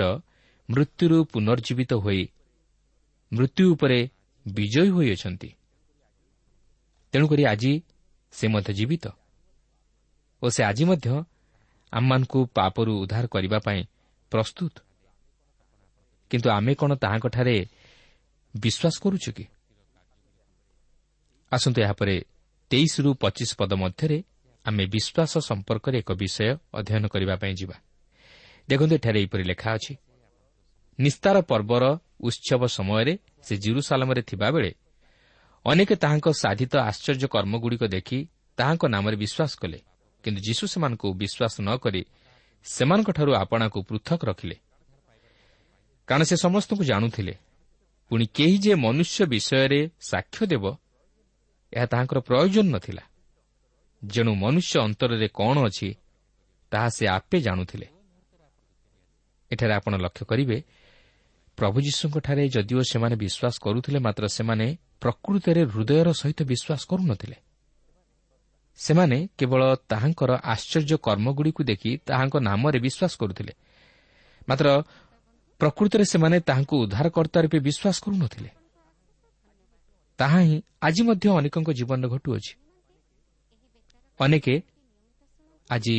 ମୃତ୍ୟୁରୁ 0.70 1.18
ପୁନର୍ଜୀବିତ 1.24 1.94
ହୋଇ 1.94 2.22
ମୃତ୍ୟୁ 3.34 3.74
ଉପରେ 3.74 4.10
ବିଜୟୀ 4.48 4.90
ହୋଇଅଛନ୍ତି। 4.90 5.54
ତେଣୁକରି 7.12 7.46
ଆଜି 7.46 7.82
ସେ 8.32 8.48
ମଧ୍ୟ 8.48 8.74
ଜୀବିତ। 8.74 9.08
ଓ 10.42 10.50
ସେ 10.50 10.64
ଆଜି 10.64 10.84
ମଧ୍ୟ 10.84 11.24
ଆମମାନଙ୍କୁ 11.92 12.46
ପାପରୁ 12.46 13.00
ଉଦ୍ଧାର 13.00 13.28
କରିବା 13.28 13.60
ପାଇଁ 13.60 13.84
ପ୍ରସ୍ତୁତ। 14.32 14.80
କିନ୍ତୁ 16.30 16.50
ଆମେ 16.50 16.76
କ'ଣ 16.76 16.96
ତାହାଙ୍କଠାରେ 16.96 17.66
ବିଶ୍ୱାସ 18.58 19.00
କରୁଛୁ 19.02 19.32
କି? 19.32 19.46
ଆସନ୍ତୁ 21.52 21.82
ଏହାପରେ 21.82 22.22
ତେଇଶରୁ 22.70 23.14
ପଚିଶ 23.14 23.56
ପଦ 23.56 23.74
ମଧ୍ୟରେ 23.74 24.24
ଆମେ 24.66 24.86
ବିଶ୍ୱାସ 24.86 25.38
ସମ୍ପର୍କରେ 25.38 25.98
ଏକ 26.00 26.12
ବିଷୟ 26.12 26.58
ଅଧ୍ୟୟନ 26.74 27.08
କରିବା 27.08 27.36
ପାଇଁ 27.36 27.54
ଯିବା। 27.54 27.76
ଦେଖନ୍ତୁ 28.70 28.96
ଏଠାରେ 28.96 29.20
ଏହିପରି 29.20 29.44
ଲେଖା 29.44 29.74
ଅଛି। 29.74 29.96
ନିସ୍ତାର 31.00 31.42
ପର୍ବର 31.42 32.00
ଉତ୍ସବ 32.24 32.62
ସମୟରେ 32.78 33.14
ସେ 33.42 33.54
ଜିରୁସାଲାମରେ 33.58 34.22
ଥିବାବେଳେ 34.22 34.72
ଅନେକ 35.66 35.90
ତାହାଙ୍କ 35.94 36.28
ସାଧିତ 36.42 36.74
ଆଶ୍ଚର୍ଯ୍ୟ 36.90 37.28
କର୍ମଗୁଡ଼ିକ 37.28 37.84
ଦେଖି 37.84 38.20
ତାହାଙ୍କ 38.58 38.84
ନାମରେ 38.86 39.16
ବିଶ୍ୱାସ 39.16 39.52
କଲେ। 39.62 39.80
କିନ୍ତୁ 40.24 40.40
ଯୀଶୁ 40.42 40.64
ସେମାନଙ୍କୁ 40.68 41.08
ବିଶ୍ୱାସ 41.14 41.54
ନ 41.62 41.70
କରି 41.78 42.02
ସେମାନଙ୍କଠାରୁ 42.66 43.32
ଆପଣାକୁ 43.34 43.80
ପୃଥକ 43.84 44.20
ରଖିଲେ। 44.26 44.58
କାରଣ 46.08 46.24
ସେ 46.24 46.36
ସମସ୍ତଙ୍କୁ 46.36 46.84
ଜାଣୁଥିଲେ 46.84 47.34
ପୁଣି 48.12 48.26
କେହି 48.38 48.58
ଯେ 48.58 48.74
ମନୁଷ୍ୟ 48.76 49.26
ବିଷୟରେ 49.26 49.80
ସାକ୍ଷ୍ୟ 50.10 50.44
ଦେବ 50.48 50.66
ଏହା 51.74 51.86
ତାହାଙ୍କର 51.86 52.20
ପ୍ରୟୋଜନ 52.20 52.66
ନଥିଲା। 52.76 53.04
ଯେଣୁ 54.02 54.32
ମନୁଷ୍ୟ 54.36 54.76
ଅନ୍ତରରେ 54.80 55.28
କ'ଣ 55.34 55.56
ଅଛି 55.68 55.90
ତାହା 56.72 56.90
ସେ 56.90 57.04
ଆପେ 57.08 57.38
ଜାଣୁଥିଲେ। 57.42 57.88
ଏଠାରେ 59.52 59.74
ଆପଣ 59.74 59.94
ଲକ୍ଷ୍ୟ 59.98 60.26
କରିବେ 60.26 60.58
ପ୍ରଭୁ 61.62 61.78
ଯୀଶୁଙ୍କଠାରେ 61.82 62.44
ଯଦିଓ 62.50 62.82
ସେମାନେ 62.92 63.16
ବିଶ୍ୱାସ 63.16 63.56
କରୁଥିଲେ 63.62 64.00
ମାତ୍ର 64.00 64.24
ସେମାନେ 64.28 64.68
ପ୍ରକୃତରେ 65.02 65.62
ହୃଦୟର 65.74 66.08
ସହିତ 66.22 66.40
ବିଶ୍ୱାସ 66.52 66.82
କରୁନଥିଲେ। 66.90 67.38
ସେମାନେ 68.80 69.18
କେବଳ 69.38 69.62
ତାହାଙ୍କର 69.90 70.32
ଆଶ୍ଚର୍ଯ୍ୟ 70.54 70.98
କର୍ମଗୁଡ଼ିକୁ 70.98 71.62
ଦେଖି 71.64 71.92
ତାହାଙ୍କ 72.08 72.36
ନାମରେ 72.50 72.80
ବିଶ୍ୱାସ 72.80 73.14
କରୁଥିଲେ। 73.22 73.54
ମାତ୍ର 74.50 74.68
ପ୍ରକୃତରେ 75.62 76.06
ସେମାନେ 76.06 76.38
ତାହାଙ୍କୁ 76.40 76.76
ଉଦ୍ଧାରକର୍ତ୍ତା 76.84 77.40
ରୂପେ 77.42 77.60
ବିଶ୍ୱାସ 77.68 77.98
କରୁନଥିଲେ। 78.04 78.50
ତାହା 80.20 80.40
ହିଁ 80.40 80.58
ଆଜି 80.82 81.02
ମଧ୍ୟ 81.08 81.26
ଅନେକଙ୍କ 81.40 81.70
ଜୀବନରେ 81.80 82.08
ଘଟୁଅଛି 82.14 82.54
ଅନେକ 84.20 84.46
ଆଜି 85.70 85.98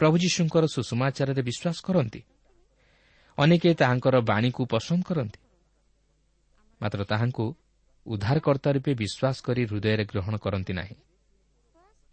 ପ୍ରଭୁ 0.00 0.16
ଯୀଶୁଙ୍କର 0.18 0.64
ସୁଷମାଚାରରେ 0.74 1.42
ବିଶ୍ୱାସ 1.42 1.78
କରନ୍ତି। 1.86 2.20
ଅନେକ 3.38 3.64
ତାହାଙ୍କର 3.80 4.16
ବାଣୀକୁ 4.30 4.62
ପସନ୍ଦ 4.66 5.02
କରନ୍ତି। 5.08 5.38
ମାତ୍ର 6.80 7.00
ତାହାଙ୍କୁ 7.04 7.44
ଉଦ୍ଧାରକର୍ତ୍ତା 8.06 8.68
ରୂପେ 8.76 8.92
ବିଶ୍ୱାସ 8.94 9.36
କରି 9.46 9.62
ହୃଦୟରେ 9.64 10.04
ଗ୍ରହଣ 10.04 10.34
କରନ୍ତି 10.44 10.72
ନାହିଁ 10.72 10.96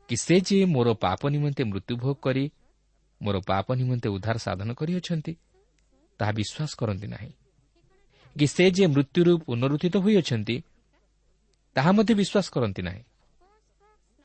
କି 0.09 0.15
ସେ 0.15 0.35
ଯେ 0.47 0.57
ମୋର 0.65 0.87
ପାପ 0.95 1.21
ନିମନ୍ତେ 1.29 1.63
ମୃତ୍ୟୁଭୋଗ 1.63 2.15
କରି 2.21 2.45
ମୋର 3.21 3.35
ପାପ 3.47 3.67
ନିମନ୍ତେ 3.73 4.07
ଉଦ୍ଧାର 4.09 4.37
ସାଧନ 4.37 4.69
କରିଅଛନ୍ତି 4.73 5.33
ତାହା 6.19 6.31
ବିଶ୍ୱାସ 6.31 6.71
କରନ୍ତି 6.79 7.07
ନାହିଁ। 7.07 7.31
କି 8.35 8.45
ସେ 8.47 8.65
ଯେ 8.71 8.85
ମୃତ୍ୟୁରୁ 8.87 9.31
ପୁନରୁଦ୍ଧିତ 9.47 9.95
ହୋଇଅଛନ୍ତି 9.97 10.55
ତାହା 11.75 11.91
ମଧ୍ୟ 11.91 12.13
ବିଶ୍ୱାସ 12.19 12.47
କରନ୍ତି 12.53 12.81
ନାହିଁ। 12.81 13.03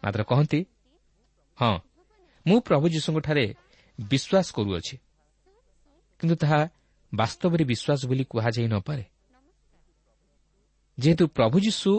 ମାତ୍ର 0.03 0.23
କହନ୍ତି 0.23 0.61
ହଁ 1.59 1.75
ମୁଁ 2.47 2.59
ପ୍ରଭୁ 2.67 2.87
ଯୀଶୁଙ୍କଠାରେ 2.95 3.45
ବିଶ୍ୱାସ 3.99 4.47
କରୁଅଛି 4.57 4.95
କିନ୍ତୁ 6.21 6.37
ତାହା 6.37 6.61
ବାସ୍ତବରେ 7.14 7.64
ବିଶ୍ୱାସ 7.64 8.01
ବୋଲି 8.07 8.25
କୁହାଯାଇ 8.25 8.68
ନପାରେ 8.68 9.05
ଯେହେତୁ 10.99 11.25
ପ୍ରଭୁ 11.29 11.57
ଯୀଶୁ 11.61 11.90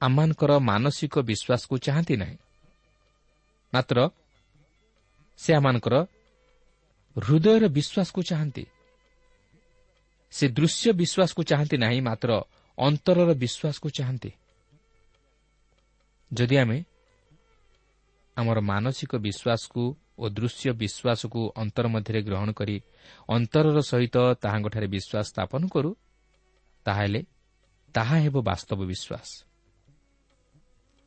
ଆମମାନଙ୍କର 0.00 0.52
ମାନସିକ 0.58 1.14
ବିଶ୍ୱାସକୁ 1.18 1.74
ଚାହାନ୍ତି 1.78 2.14
ନାହିଁ 2.16 2.36
ମାତ୍ର 3.72 3.98
ସେ 5.38 5.50
ଆମମାନଙ୍କର 5.54 5.94
ହୃଦୟର 7.16 7.64
ବିଶ୍ୱାସକୁ 7.68 8.20
ଚାହାନ୍ତି। 8.22 8.64
ସେ 10.32 10.44
ଦୃଶ୍ୟ 10.48 10.92
ବିଶ୍ୱାସକୁ 10.92 11.42
ଚାହାନ୍ତି 11.42 11.76
ନାହିଁ 11.76 12.00
ମାତ୍ର 12.00 12.30
ଅନ୍ତରର 12.78 13.30
ବିଶ୍ୱାସକୁ 13.34 13.88
ଚାହାନ୍ତି। 13.90 14.30
ଯଦି 16.32 16.56
ଆମେ 16.56 16.78
ଆମର 18.36 18.58
ମାନସିକ 18.60 19.12
ବିଶ୍ୱାସକୁ 19.16 19.82
ଓ 20.18 20.28
ଦୃଶ୍ୟ 20.28 20.72
ବିଶ୍ୱାସକୁ 20.72 21.40
ଅନ୍ତର 21.56 21.86
ମଧ୍ୟରେ 21.88 22.22
ଗ୍ରହଣ 22.22 22.52
କରି 22.52 22.76
ଅନ୍ତରର 23.28 23.78
ସହିତ 23.80 24.16
ତାହାଙ୍କଠାରେ 24.42 24.86
ବିଶ୍ୱାସ 24.86 25.24
ସ୍ଥାପନ 25.26 25.62
କରୁ 25.68 25.90
ତାହେଲେ 26.84 27.20
ତାହା 27.94 28.16
ହେବ 28.16 28.36
ବାସ୍ତବ 28.42 28.80
ବିଶ୍ୱାସ। 28.84 29.28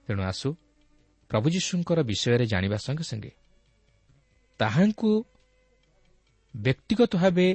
ତେଣୁ 0.07 0.21
ଆସୁ 0.23 0.49
ପ୍ରଭୁ 1.29 1.47
ଯୀଶୁଙ୍କର 1.49 1.99
ବିଷୟରେ 2.03 2.45
ଜାଣିବା 2.45 2.77
ସଙ୍ଗେ 2.77 3.03
ସଙ୍ଗେ। 3.03 3.31
ତାହାଙ୍କୁ 4.59 5.11
ବ୍ୟକ୍ତିଗତ 6.55 7.11
ଭାବେ 7.15 7.47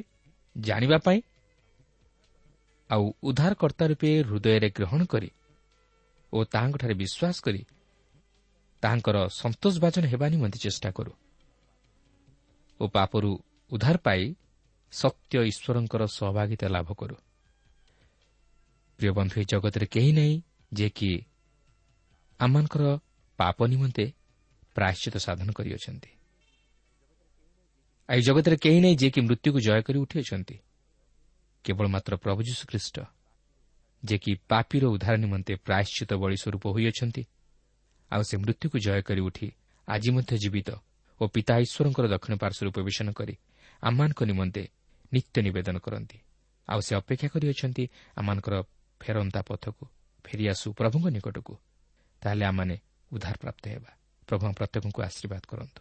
ଜାଣିବା 0.56 0.98
ପାଇଁ 0.98 1.20
ଆଉ 2.90 3.04
ଉଦ୍ଧାରକର୍ତ୍ତା 3.22 3.84
ରୂପେ 3.86 4.10
ହୃଦୟରେ 4.22 4.70
ଗ୍ରହଣ 4.70 5.04
କରି 5.04 5.30
ଓ 6.32 6.44
ତାହାଙ୍କଠାରେ 6.44 6.94
ବିଶ୍ୱାସ 6.94 7.36
କରି 7.40 7.62
ତାହାଙ୍କର 8.82 9.16
ସନ୍ତୋଷଭାଜନ 9.28 10.04
ହେବା 10.06 10.26
ନିମନ୍ତେ 10.28 10.58
ଚେଷ୍ଟା 10.58 10.90
କରୁ। 10.90 11.12
ଓ 12.80 12.84
ପାପରୁ 12.88 13.30
ଉଦ୍ଧାର 13.70 13.96
ପାଇ 13.96 14.22
ସତ୍ୟ 14.92 15.34
ଈଶ୍ୱରଙ୍କର 15.50 16.02
ସହଭାଗିତା 16.06 16.66
ଲାଭ 16.68 16.88
କରୁ। 16.92 17.16
ପ୍ରିୟ 18.98 19.10
ବନ୍ଧୁ 19.12 19.34
ଏହି 19.40 19.46
ଜଗତରେ 19.50 19.86
କେହି 19.86 20.12
ନାହିଁ 20.12 20.34
ଯିଏକି 20.72 21.10
ଆମମାନଙ୍କର 22.40 22.84
ପାପ 23.38 23.58
ନିମନ୍ତେ 23.66 24.04
ପ୍ରାୟଶ୍ଚିତ 24.74 25.16
ସାଧନ 25.16 25.48
କରିଅଛନ୍ତି। 25.52 26.10
ଏହି 28.08 28.22
ଜଗତରେ 28.22 28.56
କେହି 28.56 28.78
ନାହିଁ 28.80 28.96
ଯିଏକି 28.96 29.20
ମୃତ୍ୟୁକୁ 29.20 29.58
ଜୟ 29.60 29.80
କରି 29.82 29.98
ଉଠିଅଛନ୍ତି। 29.98 30.56
କେବଳ 31.64 31.86
ମାତ୍ର 31.88 32.12
ପ୍ରଭୁ 32.16 32.40
ଯୀଶୁଖ୍ରୀଷ୍ଟ 32.42 32.96
ଯିଏକି 34.02 34.32
ପାପିର 34.48 34.84
ଉଦ୍ଧାର 34.86 35.16
ନିମନ୍ତେ 35.16 35.52
ପ୍ରାୟଶ୍ଚିତ 35.66 36.10
ବଳି 36.22 36.36
ସ୍ୱରୂପ 36.36 36.64
ହୋଇଅଛନ୍ତି 36.74 37.22
ଆଉ 38.10 38.22
ସେ 38.22 38.34
ମୃତ୍ୟୁକୁ 38.36 38.76
ଜୟ 38.78 39.00
କରି 39.02 39.20
ଉଠି 39.20 39.48
ଆଜି 39.88 40.10
ମଧ୍ୟ 40.10 40.34
ଜୀବିତ 40.38 40.68
ଓ 41.20 41.26
ପିତା 41.26 41.58
ଈଶ୍ୱରଙ୍କର 41.58 42.06
ଦକ୍ଷିଣ 42.06 42.36
ପାର୍ଶ୍ୱରୁ 42.36 42.70
ପ୍ରବେଶନ 42.70 43.12
କରି 43.12 43.34
ଆମମାନଙ୍କ 43.82 44.22
ନିମନ୍ତେ 44.24 44.68
ନିତ୍ୟ 45.12 45.42
ନିବେଦନ 45.42 45.78
କରନ୍ତି। 45.78 46.18
ଆଉ 46.68 46.80
ସେ 46.80 46.96
ଅପେକ୍ଷା 46.96 47.28
କରିଅଛନ୍ତି 47.28 47.84
ଆମମାନଙ୍କର 48.16 48.62
ଫେରନ୍ତା 49.00 49.42
ପଥକୁ 49.42 49.86
ଫେରିଆସୁ 50.24 50.72
ପ୍ରଭୁଙ୍କ 50.72 51.06
ନିକଟକୁ। 51.06 51.54
ତାହେଲେ 52.20 52.44
ଆମମାନେ 52.44 52.78
ଉଦ୍ଧାର 53.12 53.34
ପ୍ରାପ୍ତ 53.40 53.68
ହେବା। 53.68 53.90
ପ୍ରଭୁ 54.28 54.52
ପ୍ରତ୍ୟେକଙ୍କୁ 54.52 55.02
ଆଶୀର୍ବାଦ 55.02 55.42
କରନ୍ତୁ। 55.48 55.80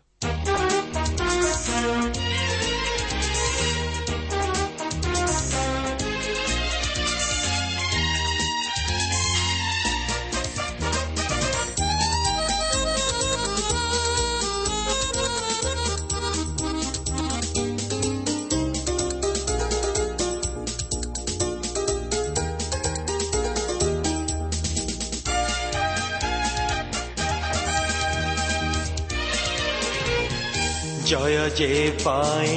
জয় 31.14 31.50
যে 31.50 31.92
পাই 32.04 32.52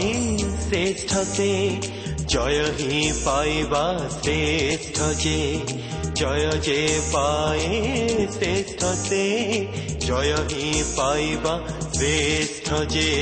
শ্রেষ্ঠ 0.65 1.17
সে 1.37 1.71
জয় 2.27 2.61
হি 2.79 3.13
পাইবা 3.25 3.99
শ্রেষ্ঠ 4.23 5.03
যে, 5.25 5.59
জয় 6.15 6.47
যে 6.63 7.01
পাই 7.13 7.63
শ্রেষ্ঠ 8.33 8.85
সে 8.85 9.27
জয় 10.01 10.35
হি 10.51 10.83
পাইবা 10.97 11.55
শ্রেষ্ঠ 11.95 12.75
যে। 12.89 13.13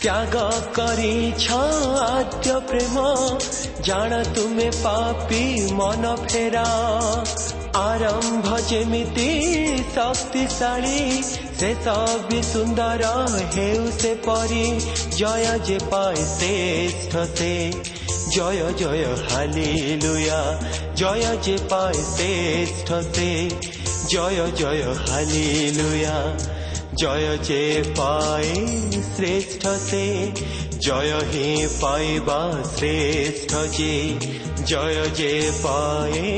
ত্যাগ 0.00 0.34
করিছ 0.76 1.52
আদ্য 2.16 2.60
প্রেম 2.68 2.96
জাণ 3.82 4.24
তুমি 4.34 4.70
পাপি 4.82 5.44
মন 5.72 6.16
ফেরা। 6.28 6.68
ଆରମ୍ଭ 7.77 8.59
ଯେମିତି 8.69 9.27
ଶକ୍ତିଶାଳୀ 9.95 10.99
ଶେଷ 11.59 11.95
ବି 12.29 12.39
ସୁନ୍ଦର 12.43 13.11
ହେଉ 13.55 13.83
ସେ 13.99 14.13
ପରି 14.25 14.65
ଜୟ 15.17 15.45
ଯେ 15.65 15.77
ପାଏ 15.91 16.25
ଶ୍ରେଷ୍ଠ 16.31 17.25
ସେ 17.35 17.53
ଜୟ 18.29 18.63
ଜୟ 18.77 19.05
ହାଲିଲୁୟା 19.29 20.41
ଜୟ 20.95 21.29
ଯେ 21.43 21.57
ପାଏ 21.69 22.03
ଶ୍ରେଷ୍ଠ 22.09 23.05
ସେ 23.11 23.31
ଜୟ 24.09 24.43
ଜୟ 24.57 24.83
ହାଲିଲୁୟା 25.05 26.17
জয় 26.95 27.29
যে 27.43 27.61
পাই 27.97 28.49
শ্রেষ্ঠ 29.15 29.61
সে 29.87 30.05
জয় 30.80 31.14
হি 31.32 31.66
পাইবা 31.80 32.62
শ্রেষ্ঠ 32.76 33.54
যে 33.78 34.16
জয় 34.66 35.08
যে 35.10 35.50
পায়ে 35.62 36.28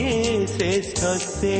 শ্রেষ্ঠ 0.47 1.01
সে 1.39 1.57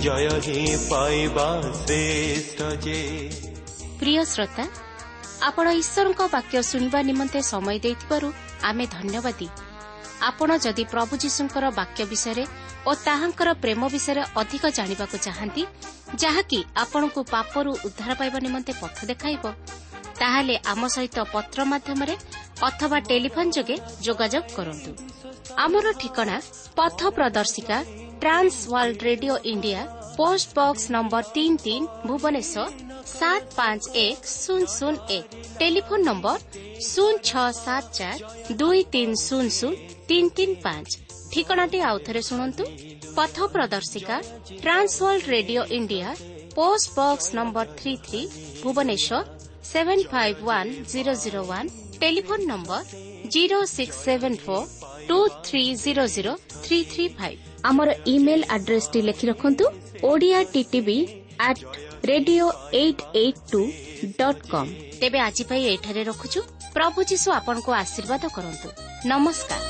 জয় 0.00 0.28
হি 0.40 0.76
পাইবা 0.90 1.62
শ্রেষ্ঠ 1.86 2.62
যে 2.84 3.30
প্রিয় 3.98 4.24
শ্রোতা 4.24 4.66
আপনার 5.40 5.76
ঈশ্বরক 5.76 6.20
বাক্য 6.32 6.62
শুণবা 6.62 7.02
নিমন্তে 7.02 7.42
সময় 7.42 7.78
দেবার 7.78 8.22
আমি 8.62 8.86
ধন্যবাদী 8.86 9.48
আপন 10.20 10.58
যদি 10.58 10.84
প্রভু 10.84 11.16
যীশুঙ্কর 11.16 11.70
বাক্য 11.70 12.02
বিষয় 12.04 12.44
ও 12.86 12.94
তাহলে 13.04 13.54
প্রেম 13.54 13.88
বিষয় 13.88 14.24
অধিক 14.34 14.62
জাঁয়া 14.66 15.06
যাহি 16.16 16.60
আপনার 16.74 17.24
পাপর 17.30 17.66
উদ্ধার 17.84 18.14
পাইবা 18.14 18.40
নিমন্তে 18.40 18.72
পথ 18.80 19.04
দেখাইব 19.04 19.44
ତାହେଲେ 20.20 20.56
ଆମ 20.72 20.82
ସହିତ 20.94 21.18
ପତ୍ର 21.34 21.58
ମାଧ୍ୟମରେ 21.72 22.14
ଅଥବା 22.68 22.98
ଟେଲିଫୋନ୍ 23.10 23.54
ଯୋଗେ 23.56 23.76
ଯୋଗାଯୋଗ 24.06 24.46
କରନ୍ତୁ। 24.56 24.90
ଆମର 25.64 25.86
ଠିକଣା 26.00 26.36
ପଥ 26.78 27.00
ପ୍ରଦର୍ଶିକା 27.16 27.78
Trans 28.22 28.56
World 28.72 29.00
Radio 29.08 29.34
India 29.52 29.80
post 30.18 30.48
box 30.58 30.84
number 30.94 31.24
ତିନି 31.34 31.56
ତିନି 31.64 31.86
ଭୁବନେଶ୍ୱର 32.08 32.66
ସାତ 33.10 33.42
ପାଞ୍ଚ 33.58 33.82
ଏକ 34.06 34.20
ଶୂନ 34.34 34.62
ଶୂନ 34.76 34.94
ଏକ। 35.16 35.26
ଟେଲିଫୋନ୍ 35.60 36.04
ନମ୍ବର 36.08 36.38
ଶୂନ 36.90 37.12
ଛଅ 37.28 37.46
ସାତ 37.64 37.84
ଚାରି 37.98 38.20
ଦୁଇ 38.60 38.80
ତିନି 38.94 39.14
ଶୂନ 39.26 39.46
ଶୂନ 39.58 39.72
ତିନି 40.08 40.28
ତିନି 40.36 40.54
ପାଞ୍ଚ। 40.64 40.90
ଠିକଣାଟି 41.32 41.78
ଆଉଥରେ 41.90 42.20
ଶୁଣନ୍ତୁ। 42.28 42.64
ପଥ 43.16 43.36
ପ୍ରଦର୍ଶିକା 43.54 44.16
Trans World 44.62 45.24
Radio 45.34 45.62
India 45.78 46.08
post 46.56 46.86
box 46.98 47.26
number 47.38 47.66
three 47.78 47.92
three 48.06 48.20
Bhubaneswar 48.62 49.37
seven 49.64 50.04
five 50.12 50.38
one 50.48 50.70
zero 50.92 51.12
zero 51.24 51.40
one 51.50 51.68
telephone 52.00 52.44
number 52.50 52.80
zero 53.34 53.58
six 53.74 53.96
seven 54.06 54.38
four 54.44 54.66
two 55.08 55.18
three 55.46 55.62
zero 55.84 56.04
zero 56.16 56.32
three 56.64 56.78
three 56.92 57.06
five 57.18 57.38
ଆମର 57.70 57.88
ଇମେଲ୍ 58.14 58.44
ଆଡ୍ରେସ୍ଟି 58.56 59.00
ଲେଖି 59.08 59.24
ରଖନ୍ତୁ 59.30 59.64
Odia 60.10 60.40
TTV 60.54 60.98
at 61.48 61.62
radio 62.10 62.46
eight 62.82 63.02
eight 63.22 63.40
two 63.52 63.62
dot 64.18 64.42
com 64.52 64.70
ତେବେ 65.00 65.18
ଆଜି 65.26 65.44
ପାଇଁ 65.50 65.62
ଏଠାରେ 65.74 66.02
ରଖୁଛୁ। 66.10 66.40
ପ୍ରଭୁ 66.76 66.98
ଯୀଶୁ 67.10 67.28
ଆପଣଙ୍କୁ 67.38 67.70
ଆଶୀର୍ବାଦ 67.82 68.22
କରନ୍ତୁ। 68.36 68.68
ନମସ୍କାର। 69.10 69.62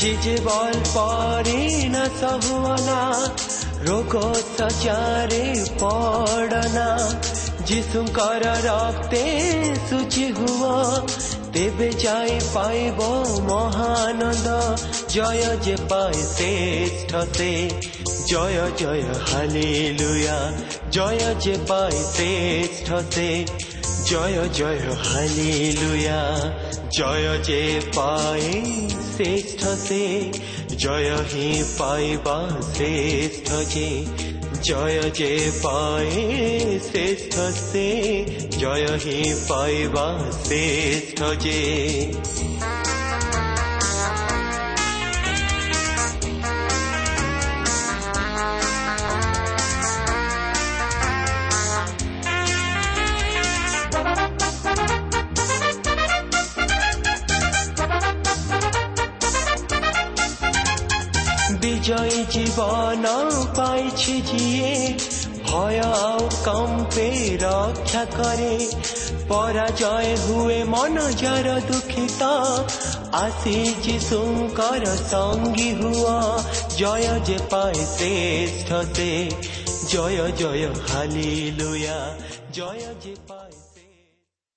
जिजबल 0.00 0.74
परेन 0.88 1.94
सहुना 2.20 3.00
रोगो 3.86 4.26
सचारे 4.58 5.46
पडना 5.82 6.90
যিশুঙ্কর 7.68 8.42
রক্তে 8.68 9.24
সুচি 9.86 10.26
হুয়া 10.36 10.76
তেবে 11.54 11.88
যাই 12.02 12.32
পাইব 12.54 12.98
মহানন্দ 13.48 14.48
জয় 15.14 15.44
যে 15.64 15.76
পায় 15.90 16.20
শ্রেষ্ঠ 16.34 17.10
সে 17.36 17.52
জয় 18.30 18.58
জয় 18.80 19.02
হালেলুয়া 19.28 20.38
জয় 20.94 21.22
যে 21.44 21.54
পায় 21.68 21.98
শ্রেষ্ঠ 22.14 22.88
সে 23.14 23.30
জয় 24.11 24.49
জয় 24.53 24.79
হালেলুয়া। 24.79 26.51
জয় 26.97 27.37
যে 27.43 27.81
পায়ে 27.95 28.61
শ্রেষ্ঠ 29.15 29.67
সে, 29.87 30.31
জয় 30.77 31.11
হি 31.33 31.63
পাইবা 31.77 32.49
শ্রেষ্ঠ 32.73 33.73
যে। 33.73 34.05
জয় 34.63 34.99
যে 35.09 35.51
পায়ে 35.63 36.79
শ্রেষ্ঠ 36.79 37.35
সে, 37.71 38.25
জয় 38.59 38.87
হি 39.05 39.33
পাইবা 39.47 40.19
শ্রেষ্ঠ 40.45 41.23
যে। 41.39 41.61
না 63.03 63.17
পাইছে 63.57 64.15
জিয়ে 64.21 64.73
ভয় 65.47 65.81
কম্পে 66.45 67.09
রক্ষা 67.41 68.03
করে। 68.17 68.53
পরাজয় 69.27 70.11
হুয়ে 70.15 70.59
মন 70.63 70.95
যার 71.21 71.47
দুঃখিত 71.67 72.21
আসি 73.23 73.57
শঙ্কর 74.09 74.83
সঙ্গী 75.11 75.71
হুয়া। 75.73 76.19
জয় 76.77 77.07
যে 77.25 77.37
পায় 77.49 77.81
শ্রেষ্ঠ 77.95 78.69
জয় 79.91 80.31
জয় 80.31 80.63
হালি 80.89 81.51
লুয়া 81.59 81.99
জয় 82.53 82.83
যে 83.03 83.15
পায় 83.27 83.60